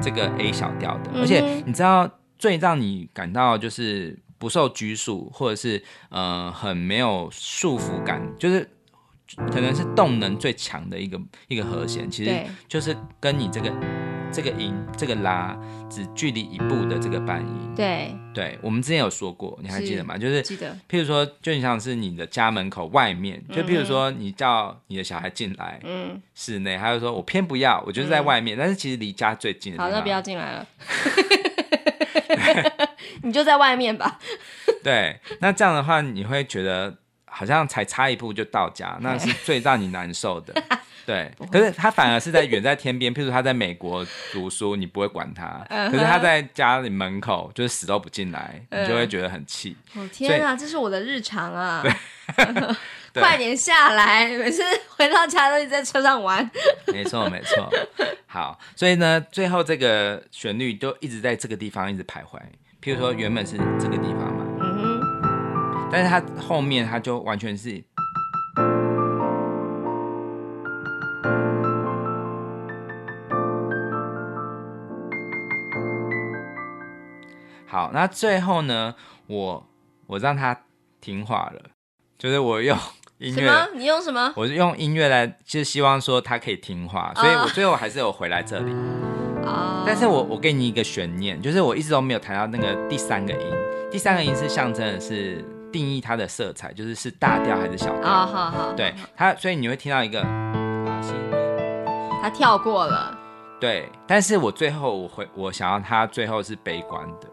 [0.00, 1.12] 这个 A 小调的。
[1.20, 8.68] 而且你知道，最让你感到就是不受拘束，或者是呃很没有束缚感，就是。
[9.34, 13.72] 可能是动能最强的一个一个和弦，其实就是跟你这个
[14.32, 15.58] 这个音这个拉
[15.90, 17.74] 只距离一步的这个半音。
[17.74, 20.14] 对，对，我们之前有说过，你还记得吗？
[20.14, 29.82] 是就是记得，譬如说，就你像是你的家门口外面，就譬如说你叫你的小孩进来，嗯，室内，他就说我偏不要，我就是在外面，嗯、但是其实离家最近的。
[29.82, 30.66] 好，那不要进来了，
[33.22, 34.18] 你就在外面吧。
[34.84, 36.96] 对，那这样的话，你会觉得。
[37.36, 40.54] 好像才差一步就到家，那是最让你难受的。
[41.04, 49.76] 对，可是他反而是在远在天边，譬如他在美国读书，你不会管他；可是他在家里门口，就是死都不进来，你就会觉得很气。
[49.94, 51.84] 哦天啊，这是我的日常啊！
[53.12, 54.62] 快点下来，每次
[54.96, 56.50] 回到家都一直在车上玩。
[56.86, 57.70] 没错，没错。
[58.26, 62.40] 好，所以呢，最后这个旋律就一直在这个地方一直徘徊。
[62.82, 64.45] 譬如说，原本是这个地方嘛。
[65.90, 67.82] 但是他后面，他就完全是
[77.66, 77.90] 好。
[77.92, 78.94] 那最后呢，
[79.26, 79.66] 我
[80.06, 80.62] 我让他
[81.00, 81.62] 听话了，
[82.18, 82.76] 就是我用
[83.18, 83.68] 音乐。
[83.74, 84.32] 你用什么？
[84.36, 88.72] 我是用音乐来，就是希望说他可以听话，所以我最后还是有回来这里。
[89.44, 89.84] 哦。
[89.86, 93.46] 但是我我给你一个悬念，就是我一直都没有谈到那个第三个音，
[93.90, 95.44] 第三个音是象征的是。
[95.76, 98.08] 定义它的色彩，就是是大调还是小调？
[98.08, 101.12] 啊、oh，好好，对它，所以你会听到一个啊，是，
[102.22, 103.14] 它跳过了。
[103.60, 107.28] 对，但是我最后我会我想要它最后是悲观的，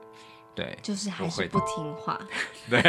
[0.53, 2.19] 对，就是还是不听话。
[2.69, 2.82] 对，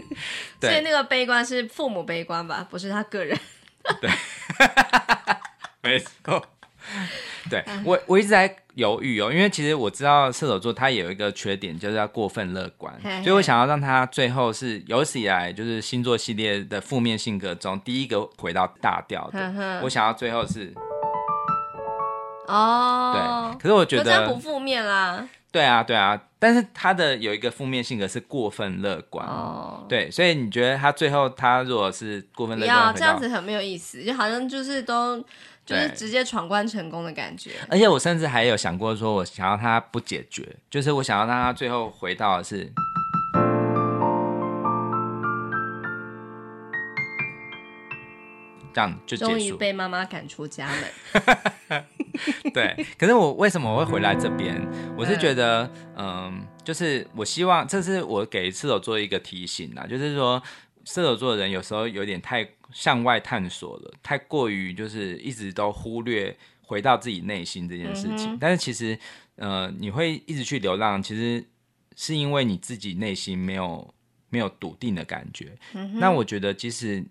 [0.58, 3.38] 对，所以那个悲观是父母悲观吧，不是他个人。
[4.00, 4.10] 对，
[5.84, 6.42] 没错。
[7.50, 19.80] 对我，我一直在犹豫哦，因为其实我知道射手座他有一个缺点，就是要过分乐观，所以我想要让他最后是有史以来就是星座系列的负面性格中第一个回到大调的。
[19.82, 20.72] 我想要最后是
[22.48, 25.28] 哦，对，可是我觉得不负面啦。
[25.52, 35.24] 对啊，对啊，但是他的有一个负面性格是过分乐观哦，对，所以你觉得他最后他如果是过分乐观，要这样子很没有意思，就好像就是都。
[35.66, 42.70] 就是直接闯关成功的感觉，而且我甚至还有想过，说我想要他不解决，就是我想要让他最后回到的是
[48.74, 49.30] 这样就结束。
[49.30, 51.84] 终于被妈妈赶出家门。
[52.52, 54.60] 对，可是我为什么我会回来这边？
[54.98, 60.42] 我是觉得，嗯，就是我希望这是我给射手座一个提醒啊，就是说
[60.84, 62.46] 射手座的人有时候有点太。
[62.72, 68.32] 向外探索了，太过于就是一直都忽略回到自己内心这件事情。
[68.32, 68.98] 嗯、但是其实，
[69.36, 71.44] 呃，你会一直去流浪，其实
[71.96, 73.94] 是因为你自己内心没有
[74.30, 75.56] 没有笃定的感觉。
[75.74, 77.04] 嗯、那我觉得，即使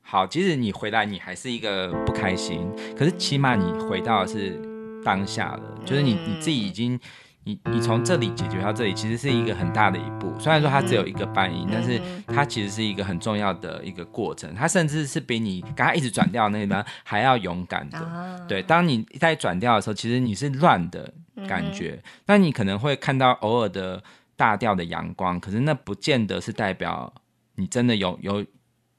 [0.00, 4.60] 好，即使你回来，你还是一个不开心，可是起码你回到的是
[5.04, 6.98] 当下了，就是你你自己已经。
[7.44, 10.32] 你你从这里解决到这里，其实是一个很大的一步。
[10.38, 14.54] 虽然说它只有一个半音，但是它其实是一个很重要的一个过程。
[14.54, 18.44] 它甚至是比你刚刚一直转调那边还要勇敢的。
[18.48, 21.12] 对，当你在转调的时候，其实你是乱的
[21.48, 22.00] 感觉。
[22.26, 24.00] 那你可能会看到偶尔的
[24.36, 27.12] 大调的阳光，可是那不见得是代表
[27.56, 28.44] 你真的有有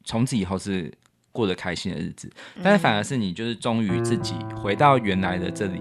[0.03, 0.93] 从此以后是
[1.31, 2.29] 过得开心的日子。
[2.61, 5.79] 但是反而是你就是忠于自己，回到原来的这里。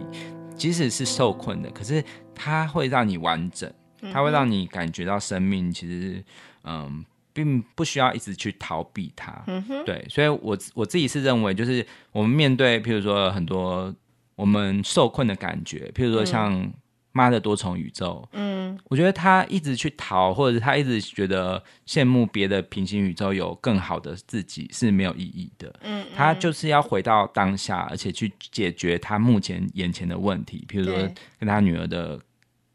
[0.55, 3.73] 即使是受困的，可是它会让你完整，
[4.12, 6.25] 它会让你感觉到生命其实，
[6.64, 9.42] 嗯，并不需要一直去逃避它。
[9.47, 13.95] 嗯，对，所以我我自己是认为，就是我们面对，譬如说很多
[14.35, 16.73] 我们受困的感觉，譬如说像
[17.12, 25.68] 妈的多重宇宙，嗯，我觉得他一直去逃，或者是他一直觉得羡慕别的平行宇宙有更好的自己是没有意义的。
[25.83, 30.94] 嗯，嗯，他就是要回到当下，而且去解决他目前眼前的问题，比如说
[31.38, 32.18] 跟他女儿的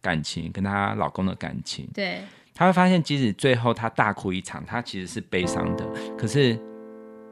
[0.01, 1.89] 感情，跟他老公的感情。
[1.93, 2.21] 对，
[2.53, 6.59] 他会发现，即使最后他大哭一场，他其实是悲伤的，可是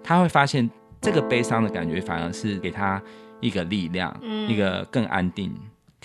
[0.03, 0.67] 他会发现，
[0.99, 2.99] 这个悲伤的感觉反而是给他
[3.41, 5.55] 一个力量，嗯，一个更安定。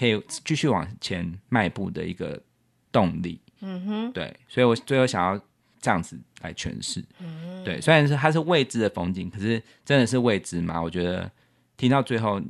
[0.00, 2.42] 可以继续往前迈步的一个
[2.90, 5.38] 动力，嗯哼，对，所以我最后想要
[5.78, 10.80] 这样子来诠释，嗯，对，虽然是它是未知的风景，可是真的是未知吗？
[10.80, 11.30] 我觉得
[11.76, 12.40] 听到最后，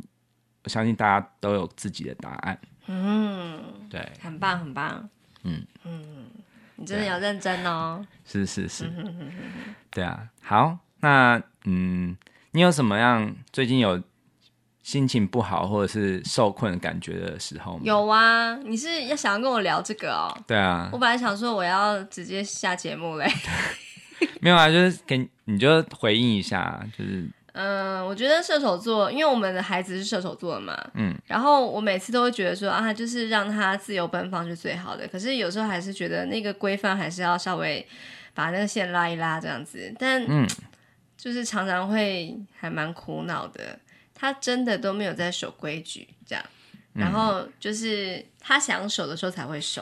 [0.63, 3.61] 我相信大家都有自己的答案，嗯，
[3.91, 5.11] 对，很棒，很棒，
[5.43, 5.67] 嗯。
[5.83, 6.27] 嗯，
[6.77, 8.89] 你真的要认真哦，是是是，
[9.91, 12.17] 对啊，好，那嗯，
[12.53, 14.01] 你有什么样最近有？
[14.91, 17.81] 心情不好或者是受困的感觉的时候吗？
[17.85, 20.27] 有啊，你是要想要跟我聊这个哦？
[20.49, 23.33] 对啊，我本来想说我要直接下节目嘞，
[24.43, 37.87] 没有啊，就是给你就回应一下，就是嗯，我觉得射手座，因为我们的孩子是射手座的嘛，嗯，然后我每次都会觉得说啊，就是让他自由奔放是最好的，可是有时候还是觉得那个规范还是要稍微
[38.35, 40.45] 把那个线拉一拉这样子，但嗯，
[41.17, 43.79] 就是常常会还蛮苦恼的。
[44.21, 46.45] 他真的都没有在守规矩，这样，
[46.93, 49.81] 然后就是他想守的时候才会守。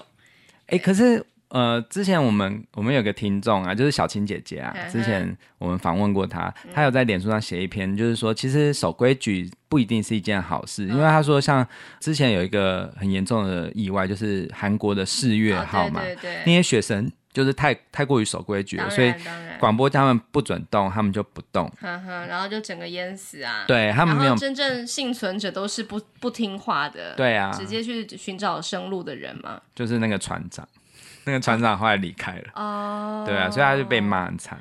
[0.66, 11.66] 哎、欸，可是呃，之前我们我们有个听众啊，就是小青姐姐啊，之前我们访问过她，她有在脸书上写一篇，就是说其实守规矩不一定是一件好事，因为她说像
[11.98, 17.10] 之前有一个很严重的意外，就是韩国的四月号嘛，哦、对对对，那些学生。
[17.32, 19.14] 就是太太过于守规矩了，所以
[19.60, 23.64] 广播他们不准动，他们就不动，呵呵，然后就整个淹死啊！
[23.66, 29.60] 对他们没有真正幸存者都是不不听话的，对啊，直接去寻找生路的人嘛。
[29.74, 30.66] 就是那个船长，
[31.24, 34.60] 那个船长后来离开了，哦，对啊，所以他就被骂很惨，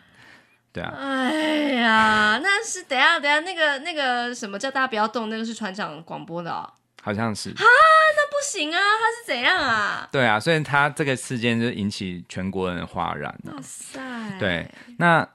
[0.73, 0.93] 对啊。
[0.99, 6.69] 哎呀，那是等下等下那个那个什么叫大家不要动，那个是船长广播的哦。
[7.07, 8.77] 好像是啊，那不行啊！
[8.77, 10.09] 他是怎样啊？
[10.11, 13.53] 对啊，所以他这个事件就引起全国人的哗然了。
[13.53, 14.01] 哇塞！
[14.37, 15.25] 对，那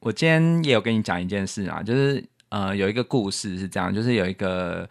[0.00, 4.86] 我今天也有跟你讲一件事啊，就是呃，有一个故事是这样，就是有一个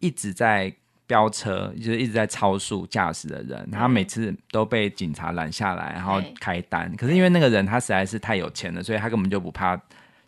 [0.00, 0.74] 一直在
[1.06, 6.90] 飙车，就是一直在超速驾驶的人，他每次都被警察拦下来，然后开单。
[6.96, 9.78] 可是因为那个人他实在是太有钱了，所以他根本就不怕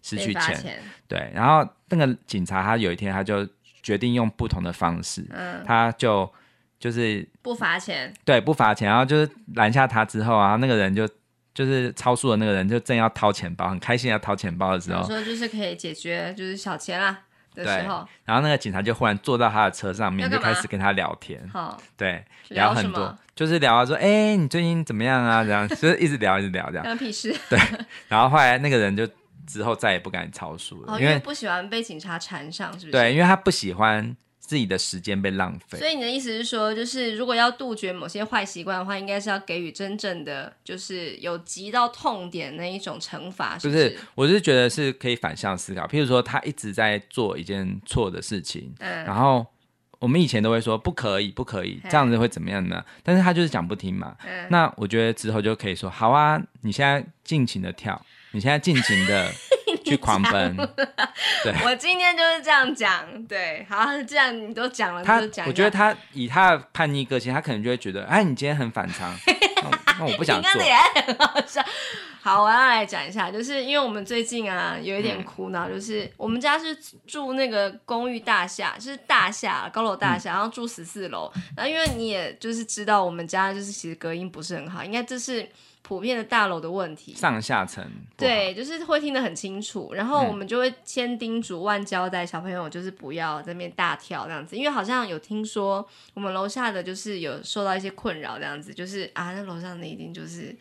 [0.02, 0.54] 失去钱。
[0.54, 3.48] 钱对，然后那个警察他有一天他就。
[3.86, 6.28] 决定用不同的方式，嗯，他就
[6.76, 11.08] 就是不罚钱，对，不罚钱，然后就是拦下他之后啊，那个人就
[11.54, 17.16] 就是超速的那个人就正要掏钱包，很开心要掏钱包的时候，说就是可以解决就是小钱啦
[17.54, 25.44] 的时候，然后那个警察就忽然坐到他的车上面，就开始跟他聊天，好，对，聊很多，就是聊啊说，哎、欸，你最近怎么样啊？
[25.44, 27.56] 这样就是一直聊一直聊这样， 关屁事，对，
[28.08, 29.08] 然后后来那个人就。
[29.46, 32.90] 之后再也不敢超速了，哦，因为不喜欢被警察缠上，是不是？
[32.90, 35.78] 对，因为他不喜欢自己的时间被浪费。
[35.78, 43.90] 所以你的意思是说，就是如果要杜绝某些坏习惯的话，应该是要给予真正的，就是有急到痛点那一种惩罚，是不是？
[43.90, 45.86] 不是，我是觉得是可以反向思考。
[45.86, 49.46] 譬如说，他一直在做一件错的事情，嗯，然后
[49.98, 52.84] 我们以前都会说不可以，不可以，这样子会怎么样呢？
[53.02, 54.16] 但是他就是讲不听嘛。
[54.26, 58.00] 嗯，那我觉得之后就可以说，好啊，你现在尽情的跳。
[58.36, 59.32] 你现在尽情的
[59.82, 60.54] 去狂奔，
[61.42, 65.16] 对，我今天就是这样讲，对，好，既然你都讲了，他
[65.46, 69.16] 我觉得他以他的叛逆个性，他可能就会觉得，哎，你今天很反常，
[69.98, 70.60] 那我不想做。
[70.60, 71.64] 你也很好笑。
[72.20, 76.76] 好，我要来讲一下，就是因为我们最近啊有一点苦恼，就是我们家是
[77.06, 85.48] 住那个公寓大厦，就是大厦高楼大厦，然后住十四楼，然后因为你也就是知道我们家就是其实隔音不是很好，应该这是。
[85.86, 100.52] 普遍的大楼的问题，上下层对，就是会听得很清楚，然后我们就会千叮嘱万交代小朋友，就是不要在那边大跳这样子，因为好像有听说我们楼下的就是有受到一些困扰这样子，就是啊，那楼上的一定就是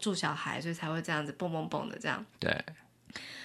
[0.00, 2.26] 住小孩，所以才会这样子蹦蹦蹦的这样。
[2.40, 2.52] 对，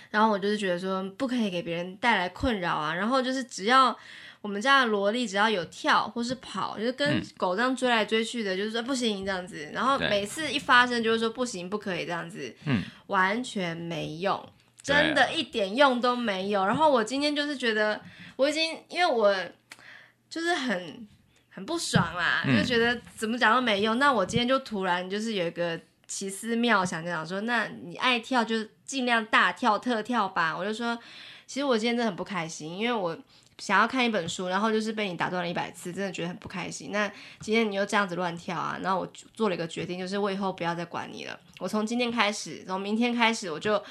[0.10, 3.96] 然后我就是觉得说不可以给别人带来困扰啊，然后就是只要。
[4.42, 9.70] 我们家的萝莉只要有跳或是跑，就是跟狗这样追来追去的，嗯、就是说不行这样子。
[9.74, 14.42] 然后每次一发生，就是说不行，不可以这样子，嗯，完全没用，
[14.82, 16.66] 真的一点用都没有。
[16.66, 18.00] 然后我今天就是觉得，
[18.38, 19.36] 我已经因为我
[20.30, 21.06] 就是很
[21.50, 24.00] 很不爽啦，嗯、就觉得怎么讲都没用。
[24.00, 25.78] 那我今天就突然就是有一个
[26.08, 30.58] 奇思妙想，就想说，那你爱跳就尽量大跳特跳吧。
[30.58, 30.98] 我就说，
[31.46, 33.18] 其实我今天真的很不开心，因为我。
[33.60, 36.92] 想要看一本书，然后就是被你打断了一百次，真的觉得很不开心。
[36.92, 37.08] 那
[37.40, 41.40] 今天你又这样子乱跳啊，然后我做了一个决定，就是我以后不要再管你了。
[41.60, 43.84] 我从今天开始，从明天开始，我就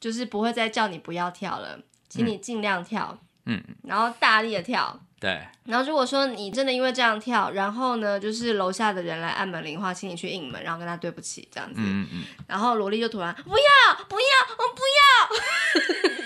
[0.00, 1.78] 就是不会再叫你不要跳了，
[2.08, 5.00] 请你尽量跳，嗯，然后大力的跳。
[5.18, 11.80] 对，然后如果说你真的因为这样跳，然后呢，就是楼下的人来按门铃的话，请你去应门，然后跟他对不起这样子。
[11.82, 12.24] 嗯嗯。
[12.46, 14.26] 然后萝莉就突然不要不要
[14.58, 16.25] 我不要，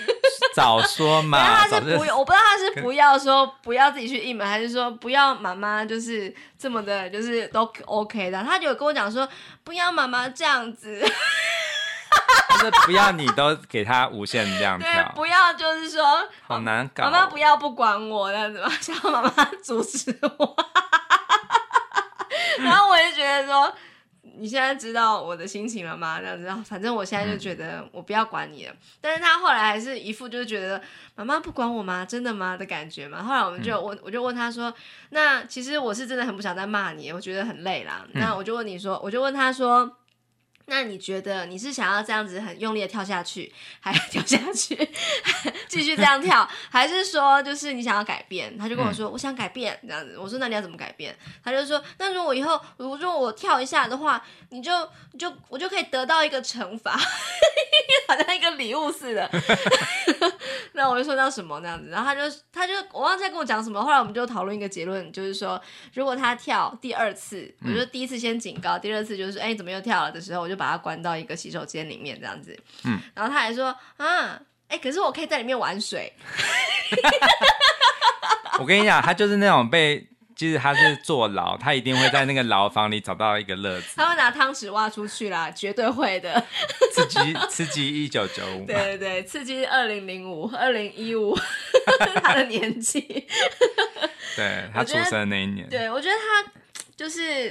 [0.53, 1.65] 早说嘛。
[1.67, 8.43] 他是不要，我不知道他是不要说不要自己去应门，还是说不要妈妈就是这么的，就是都 OK 的。
[8.43, 9.27] 他就有跟我讲说
[9.63, 11.03] 不要妈妈这样子。
[12.59, 16.03] 就是不要你都给他无限这样跳， 对，不要就是说
[16.45, 17.05] 好难搞。
[17.05, 20.55] 妈妈不要不管我这样子嘛， 想要妈妈阻止我。
[22.59, 23.73] 然后我就觉得说，
[24.21, 26.19] 你现在知道我的心情了吗？
[26.19, 28.71] 这样子，然后反正我现在就觉得我不要管你了。
[28.73, 30.81] 嗯、但是他后来还是一副就是觉得
[31.15, 32.05] 妈妈不管我吗？
[32.05, 33.23] 真的吗的感觉嘛。
[33.23, 34.73] 后来我们就我、嗯、我就问他说，
[35.09, 38.05] 那其实我是真的很不想再骂你，我觉得很累啦。
[38.13, 39.97] 嗯、那我就问你说，我就问他说。
[40.71, 43.51] 那你觉得你是想要这样子很用力的跳下去，
[43.81, 44.73] 还跳下去，
[45.67, 48.57] 继续这样跳，还是说就是你想要改变？
[48.57, 50.17] 他就跟我说，嗯、我想改变这样子。
[50.17, 51.13] 我说那你要怎么改变？
[51.43, 54.71] 他就说，那如果以后如果说我跳一下的话，你就
[55.11, 56.97] 你就我就可以得到一个惩罚，
[58.07, 59.29] 好像一个礼物似的。
[60.71, 62.21] 那我就说那什么那样子，然后他就
[62.53, 63.83] 他就我忘记跟我讲什么。
[63.83, 65.61] 后来我们就讨论一个结论，就是说
[65.93, 70.60] 如果他跳第二次，我就第一次先警告，第二次就是哎、欸、怎么又跳了的时候，我就。
[70.61, 72.55] 把他关到一个洗手间里面，这样子。
[72.83, 76.13] 嗯，然后他还说啊，哎、欸，可是我可以在里面玩水。
[78.59, 83.93] 我跟你讲，他就是那种被，其实他是坐牢，他一定会在那个牢房里找到一个乐子。
[83.95, 86.45] 他会拿汤匙挖出去啦，绝对会的。
[86.93, 91.35] 刺激刺激一九九五， 对对对，刺激二零零五二零一五，
[92.21, 93.27] 他的年纪。
[94.35, 95.67] 对， 他出生那一年。
[95.69, 96.51] 对，我觉得他
[96.95, 97.49] 就是，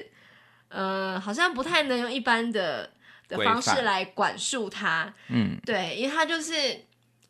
[0.68, 2.88] 嗯、呃，好像不太能用一般的。
[3.30, 6.52] 的方式来管束他，嗯，对，因为他就是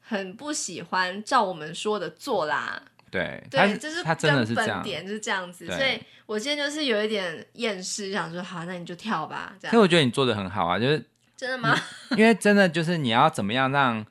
[0.01, 9.71] 很不喜欢照我们说的做啦，对，对，就是他真的是这样，点就是这样子，所以我今天就是有一点厌世，想说好，那你就跳吧，这样。
[9.71, 11.05] 所以我觉得你做的很好啊，就是
[11.37, 11.79] 真的吗？
[12.17, 14.05] 因为真的就是你要怎么样让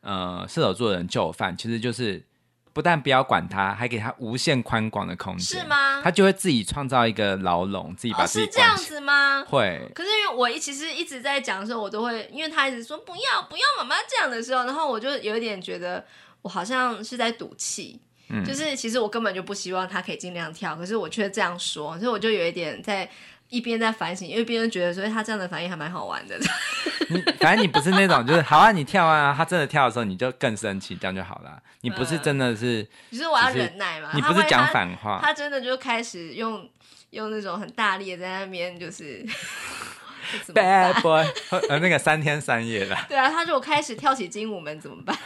[0.00, 2.24] 呃射手座的人就范，其实就是。
[2.76, 6.02] 不但不要管他，还给他无限宽广的空间，是吗？
[6.04, 9.42] 他就会自己创造一个牢笼，自己把自己是这样子吗？
[9.48, 9.80] 会。
[9.94, 16.04] 可是因为我其实一直在讲的时候，我都会，因为他一直说不要不要妈妈这样的时候，然后我就有一点觉得
[16.42, 17.98] 我好像是在赌气，
[18.28, 23.08] 嗯，就是其实我根本就不希望他可以尽量跳，可是我却这样说，所以我就有一点在。
[23.48, 26.36] 一边在反省，因为别人觉得说他这样的反应还蛮好玩的。
[27.08, 31.62] 你反正你不是那种，就是好啊，你跳啊，他真的跳的时候你就更生气，这样就好了。
[31.82, 34.10] 你不是真的是，其、呃、实我要忍耐嘛。
[34.12, 36.68] 你不是讲反话他，他真的就开始用
[37.10, 39.24] 用那种很大力的在那边就是
[40.52, 41.24] bad boy，
[41.68, 42.96] 呃那个三天三夜的。
[43.08, 45.16] 对啊，他如果开始跳起精武门怎么办？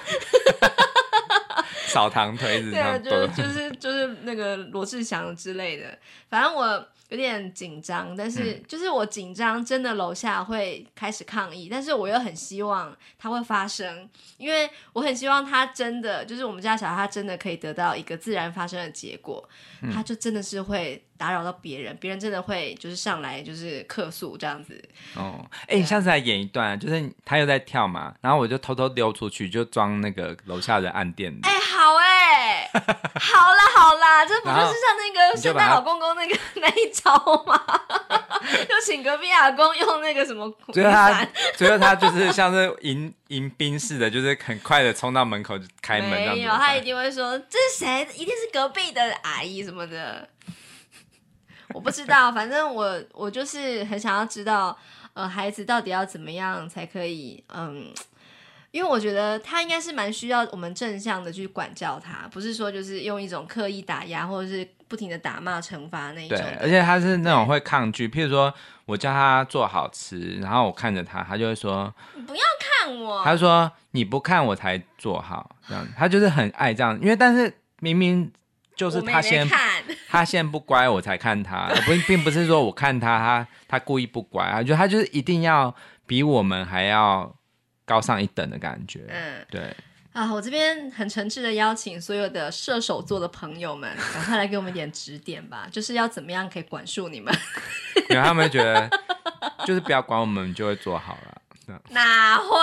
[1.86, 5.98] 扫堂腿子，对啊，就是就是就是那个罗志祥之类的，
[6.28, 6.86] 反正我。
[7.10, 14.08] 有点紧张，但是就是我紧张，真的楼下会开始抗议，嗯、但是我又很希望它会发生，
[14.38, 19.46] 因为我很希望它真的，就是我们家小孩他真的可以得到一个自然发生的结果，
[19.82, 24.82] 嗯、他就真的是会打扰到别人，别人真的会就是上来就是客诉这样子。
[25.14, 31.30] 哦，哎、欸，你下次来演一段，就是他又在跳嘛，然后我就偷偷溜出去，就装那个楼下的暗电。
[31.42, 32.80] 哎、欸，好哎、欸，
[33.20, 37.12] 好啦好啦，这不就是像那个圣诞老公公那个 那一招
[37.44, 37.62] 吗？
[38.66, 46.10] 就请隔壁阿公用那个什么，最后他最后他就是像是迎迎宾似的，就是很快的冲到门口就开门。
[46.12, 48.08] 没有，他一定会说这是谁？
[48.14, 50.26] 一定是隔壁的阿姨什么的。
[51.74, 54.76] 我不知道，反正我我就是很想要知道，
[55.14, 57.92] 呃，孩子到底要怎么样才可以，嗯，
[58.70, 66.38] 因为我觉得他应该是蛮需要我们正向的去管教他，不是说就是用一种刻意打压或者是不停的打骂惩罚那一种。
[66.38, 68.52] 对，而且他是那种会抗拒，譬如说
[68.86, 78.32] 我叫他做好吃，然后我看着他，他就会说你不要看我，他说你不看我才做好，这样，他就是很爱这样，因为但是明明。
[78.80, 79.46] 就是他先，
[80.08, 85.74] 他先不乖，我才看他，不，并不是说我看他，他他故意不乖啊，就他就是一定要
[86.06, 87.30] 比我们还要
[87.84, 89.04] 高上一等的感觉。
[89.08, 89.76] 嗯，对。
[90.14, 97.34] 啊，我这边很诚挚的邀请所有的射手座的朋友们，赶快来给我们一点指点吧，就是要怎么样可以管束你们？
[98.08, 98.88] 因为他们觉得，
[99.66, 101.36] 就是不要管我们，就会做好了。
[101.90, 102.48] 哪会？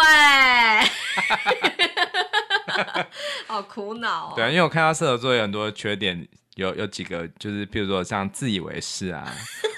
[2.68, 3.06] 好
[3.56, 4.34] 好苦恼哦。
[4.36, 9.32] 对啊，因为我看到射手座有很多缺点，有有几个就是，譬如说像自以为是啊，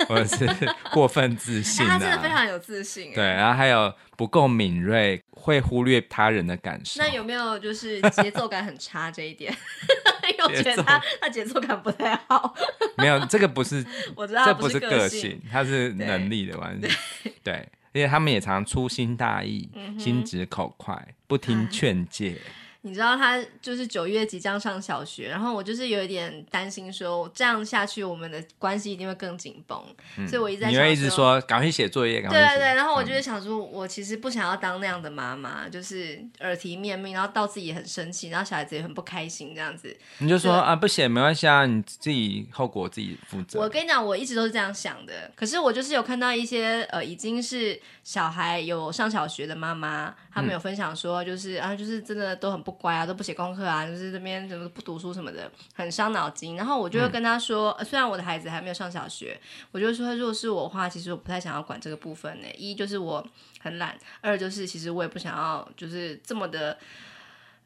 [0.07, 0.47] 或者是
[0.91, 1.97] 过分自信啊。
[1.97, 3.13] 他真的非常有自信。
[3.13, 7.01] 对，然后还有不够敏锐，会忽略他人的感受。
[7.01, 9.55] 那有没有就是节奏感很差这一点？
[10.45, 12.55] 我觉得他他节奏感不太好。
[12.97, 13.85] 没有，这个不是，
[14.15, 17.33] 我知道这不是个性，他是能力的关系。
[17.43, 17.67] 对。
[17.91, 22.39] 因为他们也常粗心大意、嗯、心直口快、不听劝诫。
[22.81, 29.77] 你知道他就是九月即将上小学，然后我就是有一点担心，说这样下去我们的关系一定会更紧绷，
[30.17, 32.39] 嗯、所以我一直在想，你会一直说赶快写作业，赶快。
[32.39, 39.93] 对对对，然后我就会想说，我其实不想要当那样的妈妈，就是耳提面命，然后到自己也很生气，然后小孩子也很不开心这样子。
[40.19, 43.59] 你就说啊，不写没关系啊，你自己后果自己负责。
[43.59, 53.49] 我跟你讲，我一直都是这样想的，可是我就是有看到一些呃，已经是小孩有上小学的妈妈，他们有分享说，就是、嗯、啊，就是真的都很不乖啊，都不写功。
[53.49, 56.55] 课啊，就是这边怎么不读书什么的，很伤脑筋。
[56.55, 59.39] 然后我就会跟他说，嗯、虽然我的孩子还没有上小学，
[59.71, 62.47] 我就说，如果是我的话，其实我不太想要管这个部分呢。
[62.55, 63.25] 一就是我
[63.59, 66.77] 很懒，二就是其实我也不想要，就是这么的，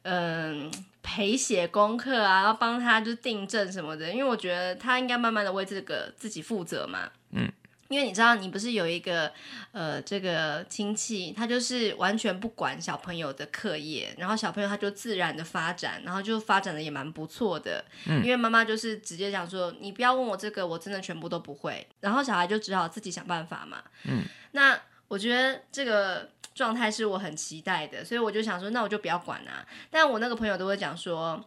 [0.02, 0.70] 嗯、呃，
[1.02, 7.10] 陪写功课啊，要帮他就是订正什么的，因为我觉得他应该慢慢的为这个自己负责嘛。
[7.30, 7.52] 嗯。
[7.94, 9.30] 因为你知道，你不是有一个
[9.70, 17.84] 呃，这个亲戚，他就是完全不管小朋友的课业，然后小朋友他就自然的发展，然后就发展的也蛮不错的。
[18.08, 21.86] 嗯，因为妈妈就是直接讲说，你不要问我这个，我真的全部都不会。
[22.00, 23.80] 然后小孩就只好自己想办法嘛。
[24.08, 24.76] 嗯，那
[25.06, 29.64] 我觉得这个状态是我很期待的，所以我就想说，那我就不要管啊。
[29.88, 31.44] 但我那个朋友都会讲说。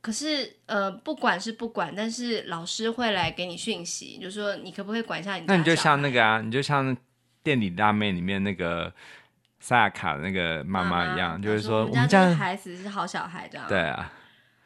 [0.00, 5.44] 可是，呃，不管是不管，但是老师会来给你讯息，就说你可不可以管一下你。
[5.46, 6.96] 那你就像那个啊，你就像
[7.42, 8.92] 店里辣妹里面那个
[9.58, 13.68] 萨亚卡的那个妈妈一样，妈妈就是说我们家孩子是好小孩，这样。
[13.68, 14.12] 对啊。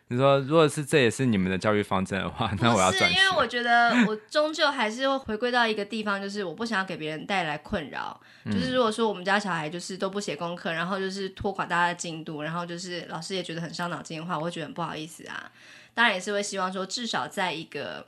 [0.09, 3.11] 你说，如果是这也是你们的教育方针的话，那我要转。
[3.11, 8.21] 是，因为我觉得我终究还是会回归到一个地方，就是我不想要给别人带来困扰。
[8.45, 15.51] 嗯、就是如果说我们家小孩就是都不写功课，然后就是拖垮大家的进度，然后就是老师也觉得很伤脑筋的话，我会觉得很不好意思啊。
[15.95, 18.07] 当然也是会希望说，至少在一个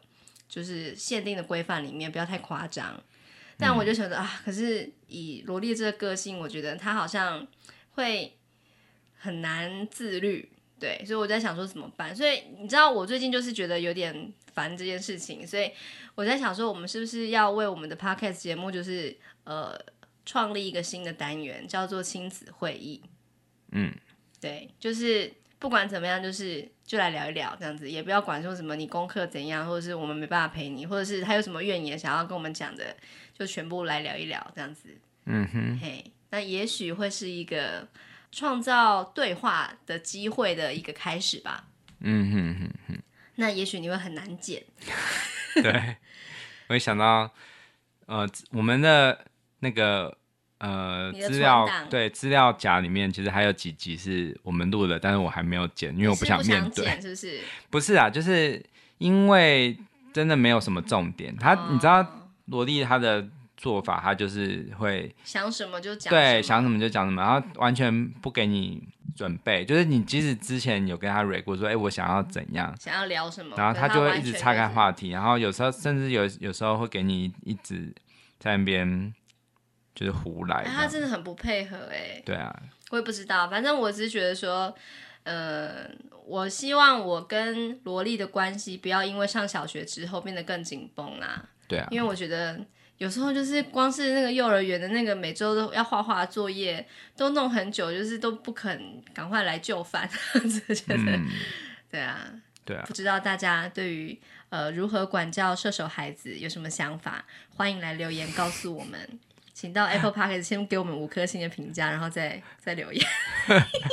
[0.48, 3.00] 就是限定的规范里面，不要太夸张。
[3.58, 7.46] 但我就觉得、嗯、啊，可是以萝莉这个个性，我觉得她好像
[7.92, 8.36] 会
[9.18, 10.50] 很难自律。
[10.86, 12.14] 对，所以我在想说怎么办。
[12.14, 15.68] 所以你知道，我最近就是觉得有点烦这件事情，所以
[16.14, 19.76] 我在想说，我们是不是要为我们的 podcast 节目，就是呃，
[20.24, 23.02] 创立一个新的单元，叫做亲子会议。
[23.72, 23.92] 嗯，
[24.40, 32.96] 对，就是不管怎么样，就是就来聊一聊这样子，也不要管说什么你功课怎样，或者是我们没办法陪你，或者是他有什么怨言想要跟我们讲的，
[33.36, 34.96] 就全部来聊一聊这样子。
[35.24, 37.88] 嗯哼，嘿，那也许会是一个。
[38.36, 41.64] 创造对话的机会的一个开始吧。
[42.00, 43.02] 嗯哼哼哼。
[43.36, 44.62] 那也许你会很难剪。
[45.54, 45.96] 对，
[46.68, 47.32] 我会想到，
[48.04, 49.24] 呃，我们的
[49.60, 50.14] 那个
[50.58, 56.84] 呃资料，对资料夹里面，其实还有几集是我们录的，但是我还没有剪，因为我不想面对。
[56.84, 57.40] 是不，是不是？
[57.70, 58.62] 不是啊，就是
[58.98, 59.74] 因为
[60.12, 61.34] 真的没有什么重点。
[61.38, 62.06] 他，哦、你知道，
[62.44, 63.26] 萝莉她的。
[63.56, 68.86] 做法，他就是会想什么就讲，对，想什么就讲什么，然后完全不给你
[69.16, 77.94] 准备，就是你即使之前有跟他 re 过说，哎、欸，我想要怎样，想要聊什么，然后他就会一直岔开话题，然后有时候甚至有有时候会给你一直
[78.38, 79.14] 在那边
[79.94, 82.54] 就是胡来，他真的很不配合，哎，对啊，
[82.90, 84.74] 我也不知道，反正我只是觉得说，
[85.22, 85.88] 呃，
[86.26, 92.62] 我希望我跟萝莉的关系不要因为上小学之后变得更紧绷啦，对啊，因为我觉得。
[92.98, 96.86] 有时候就是光是那个幼儿园的那个每周都要画画作业，
[97.16, 100.08] 都弄很久，就是都不肯赶快来就范，
[100.74, 101.20] 觉得，
[101.90, 102.26] 对啊，
[102.64, 104.18] 对啊，不知道大家对于
[104.48, 107.24] 呃如何管教射手孩子有什么想法？
[107.54, 108.98] 欢迎来留言告诉我们，
[109.52, 113.06] 请到 Apple Podcast 先给我们五颗星的评价，然后再再留言。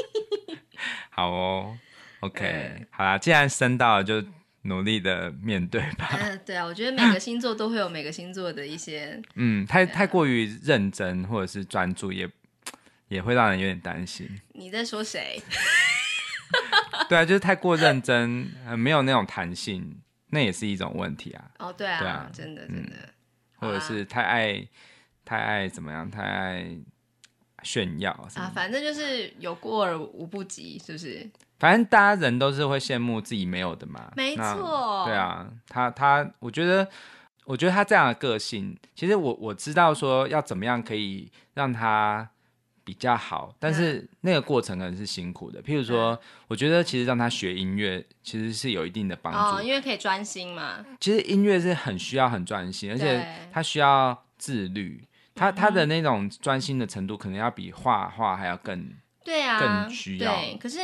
[1.10, 1.78] 好哦
[2.22, 4.24] ，OK，好啦，既然升到了就。
[4.64, 6.10] 努力的面对吧。
[6.20, 12.30] 嗯，对啊，我觉得每个星座都会有每个星座的一些， 嗯，太太过于认真或者是专注也，也
[13.20, 14.28] 也会让人有点担心。
[14.54, 15.42] 你在说谁？
[17.10, 20.00] 对啊，就是太过认真，没有那种弹性，
[20.30, 21.52] 那也是一种问题啊。
[21.60, 23.10] 哦，对啊，对啊，真的真的，嗯，
[23.56, 24.68] 或者是太爱
[25.26, 26.78] 太爱怎么样，太爱
[27.64, 31.30] 炫耀啊，反正就是有过而无不及，是不是？
[31.64, 35.06] 反正大家人都是会羡慕自己没有的嘛，没错。
[35.06, 36.86] 对啊，他他，我觉得，
[37.46, 42.30] 我觉得他这样的个性，其实我我知道说要怎么样可以让他
[42.84, 45.64] 比较好，但是那个过程可能是辛苦的。
[45.64, 50.86] 譬如说，我觉得其实让他学音乐其实是有一定的帮助，哦，因为可以专心嘛。
[51.00, 55.02] 其实音乐是很需要很专心，而且他需要自律，
[55.34, 58.92] 他他的那种专心的程度可能要比画画还要更
[59.24, 60.36] 对啊，更需要。
[60.36, 60.80] 对，可是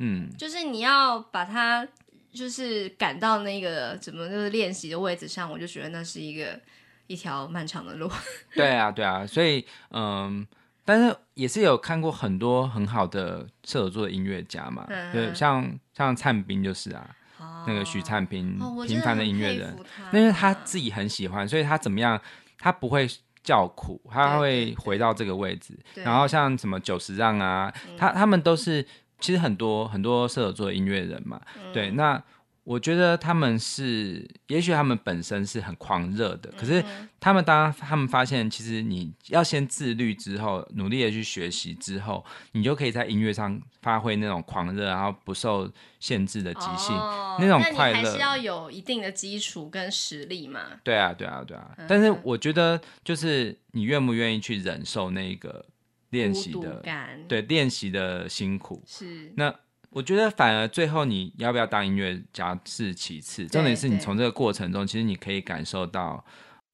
[0.00, 1.86] 嗯，就是你要把他
[2.32, 6.60] 就是赶到那个怎么就是练习的位置上，我就觉得那是一个
[7.06, 8.10] 一条漫长的路。
[8.54, 10.46] 对啊，对啊，所以嗯。
[10.82, 19.76] 但是也是有看过很多很好的射手座的音乐家嘛，嗯、对，像像灿斌就是啊，哦、那个许灿斌，哦、平凡的音乐人，
[20.12, 22.20] 因为他自己很喜欢，所以他怎么样，
[22.58, 23.08] 他不会
[23.44, 25.78] 叫苦，他会回到这个位置。
[25.94, 28.84] 然后像什么九十让啊，他他们都是
[29.20, 32.22] 其实很多很多射手座音乐人嘛，嗯、对，那。
[32.62, 36.84] 我觉得他们是，也许他们本身是很狂热的，可是
[37.18, 45.68] 他们当他们发现，其实你要先自律之后，努力的去学习之后，你就可以在音乐上发挥那种狂热，然后不受
[45.98, 47.96] 限制的即兴，哦、那种快乐。
[47.96, 50.60] 还是要有一定的基础跟实力嘛。
[50.84, 51.74] 对啊，对啊，对啊。
[51.78, 55.64] 嗯、但是我觉得，就是你愿不愿意去忍受那个
[56.10, 56.82] 练习的，
[57.26, 59.54] 对练习的辛苦是那。
[59.92, 66.24] 我觉得反而最后你要不要当音乐家是其次，重点是你从这个过程中，其实你可以感受到，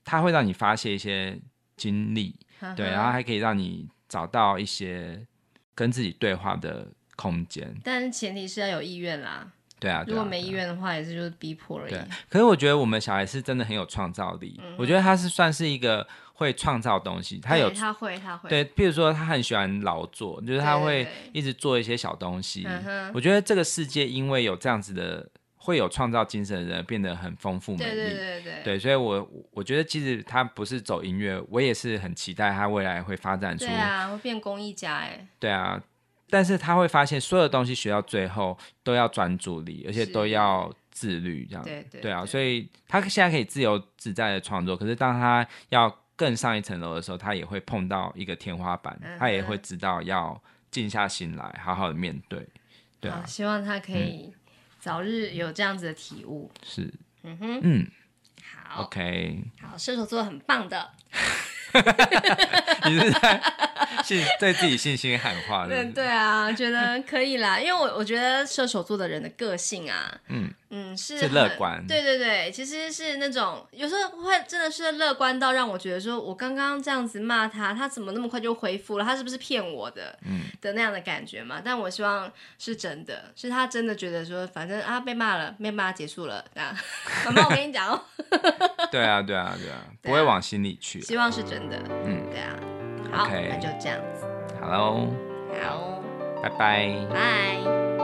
[0.05, 1.41] 它会让你发泄一些
[1.79, 5.27] 精力，呵呵对，然后还可以让你找到一些
[5.75, 7.75] 跟自己对话的空间。
[7.83, 9.51] 但是前提是要有意愿啦。
[9.81, 11.93] 对啊，如果没意愿的话，也是就是逼迫而已。
[11.93, 16.07] 对，可是我觉得我们小孩是真的很有创造力，嗯、我觉得他是算是一个。
[16.39, 18.51] 会创造东西，他有他会他会。
[18.51, 22.63] 对，比如说他很喜欢劳作，就是他会一直做一些小东西。
[22.63, 25.27] 对对对，我觉得这个世界因为有这样子的
[25.57, 28.43] 会有创造精神的人变得很丰富美丽，对对对。
[28.43, 35.83] 对，对，所以我我觉得其实他不是走音乐，我也是很期待他未来会发展出对啊，会变工艺家哎，对啊，
[36.29, 42.13] 但是他会发现所有东西学到最后都要专注力，而且都要自律，这样对对，对，对。
[42.13, 52.47] 啊，所以他现在可以自由自在的创作，可是当他要更上一层楼的时候，他也会碰到一个天花板，嗯、他也会知道要静下心来，好好的面对。
[52.99, 54.33] 对啊，希望他可以
[54.81, 56.51] 早日有这样子的体悟。
[56.65, 56.91] 是，
[57.23, 57.87] 嗯哼，嗯，
[58.67, 60.91] 好，OK，好，射手座很棒的。
[62.87, 63.43] 你是在
[64.03, 65.85] 信对自己信心喊话的？
[65.93, 79.05] 对啊，觉得可以啦，因为我我觉得射手座的人的个性啊，嗯嗯是是乐观，对对对，其实是那种有时候会真的是乐观到让我觉得说，我刚刚这样子骂他，他怎么那么快就恢复了？
[79.05, 80.19] 他是不是骗我的？
[80.23, 81.61] 嗯的那样的感觉嘛。
[81.65, 86.75] 但我希望是真的，是他真的觉得说，反正啊被骂了，被骂结束了，这样。
[87.25, 88.03] 妈妈，我跟你讲哦。
[88.91, 91.01] 对啊对啊对啊，不会往心里去。
[91.01, 91.77] 希望是真的。
[92.05, 92.57] 嗯，对啊。
[93.13, 94.27] 好.那就这样子。
[94.61, 95.07] Hello。
[95.63, 96.03] 好，
[96.43, 97.07] 拜拜。
[97.09, 97.96] 拜。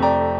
[0.00, 0.39] Thank you.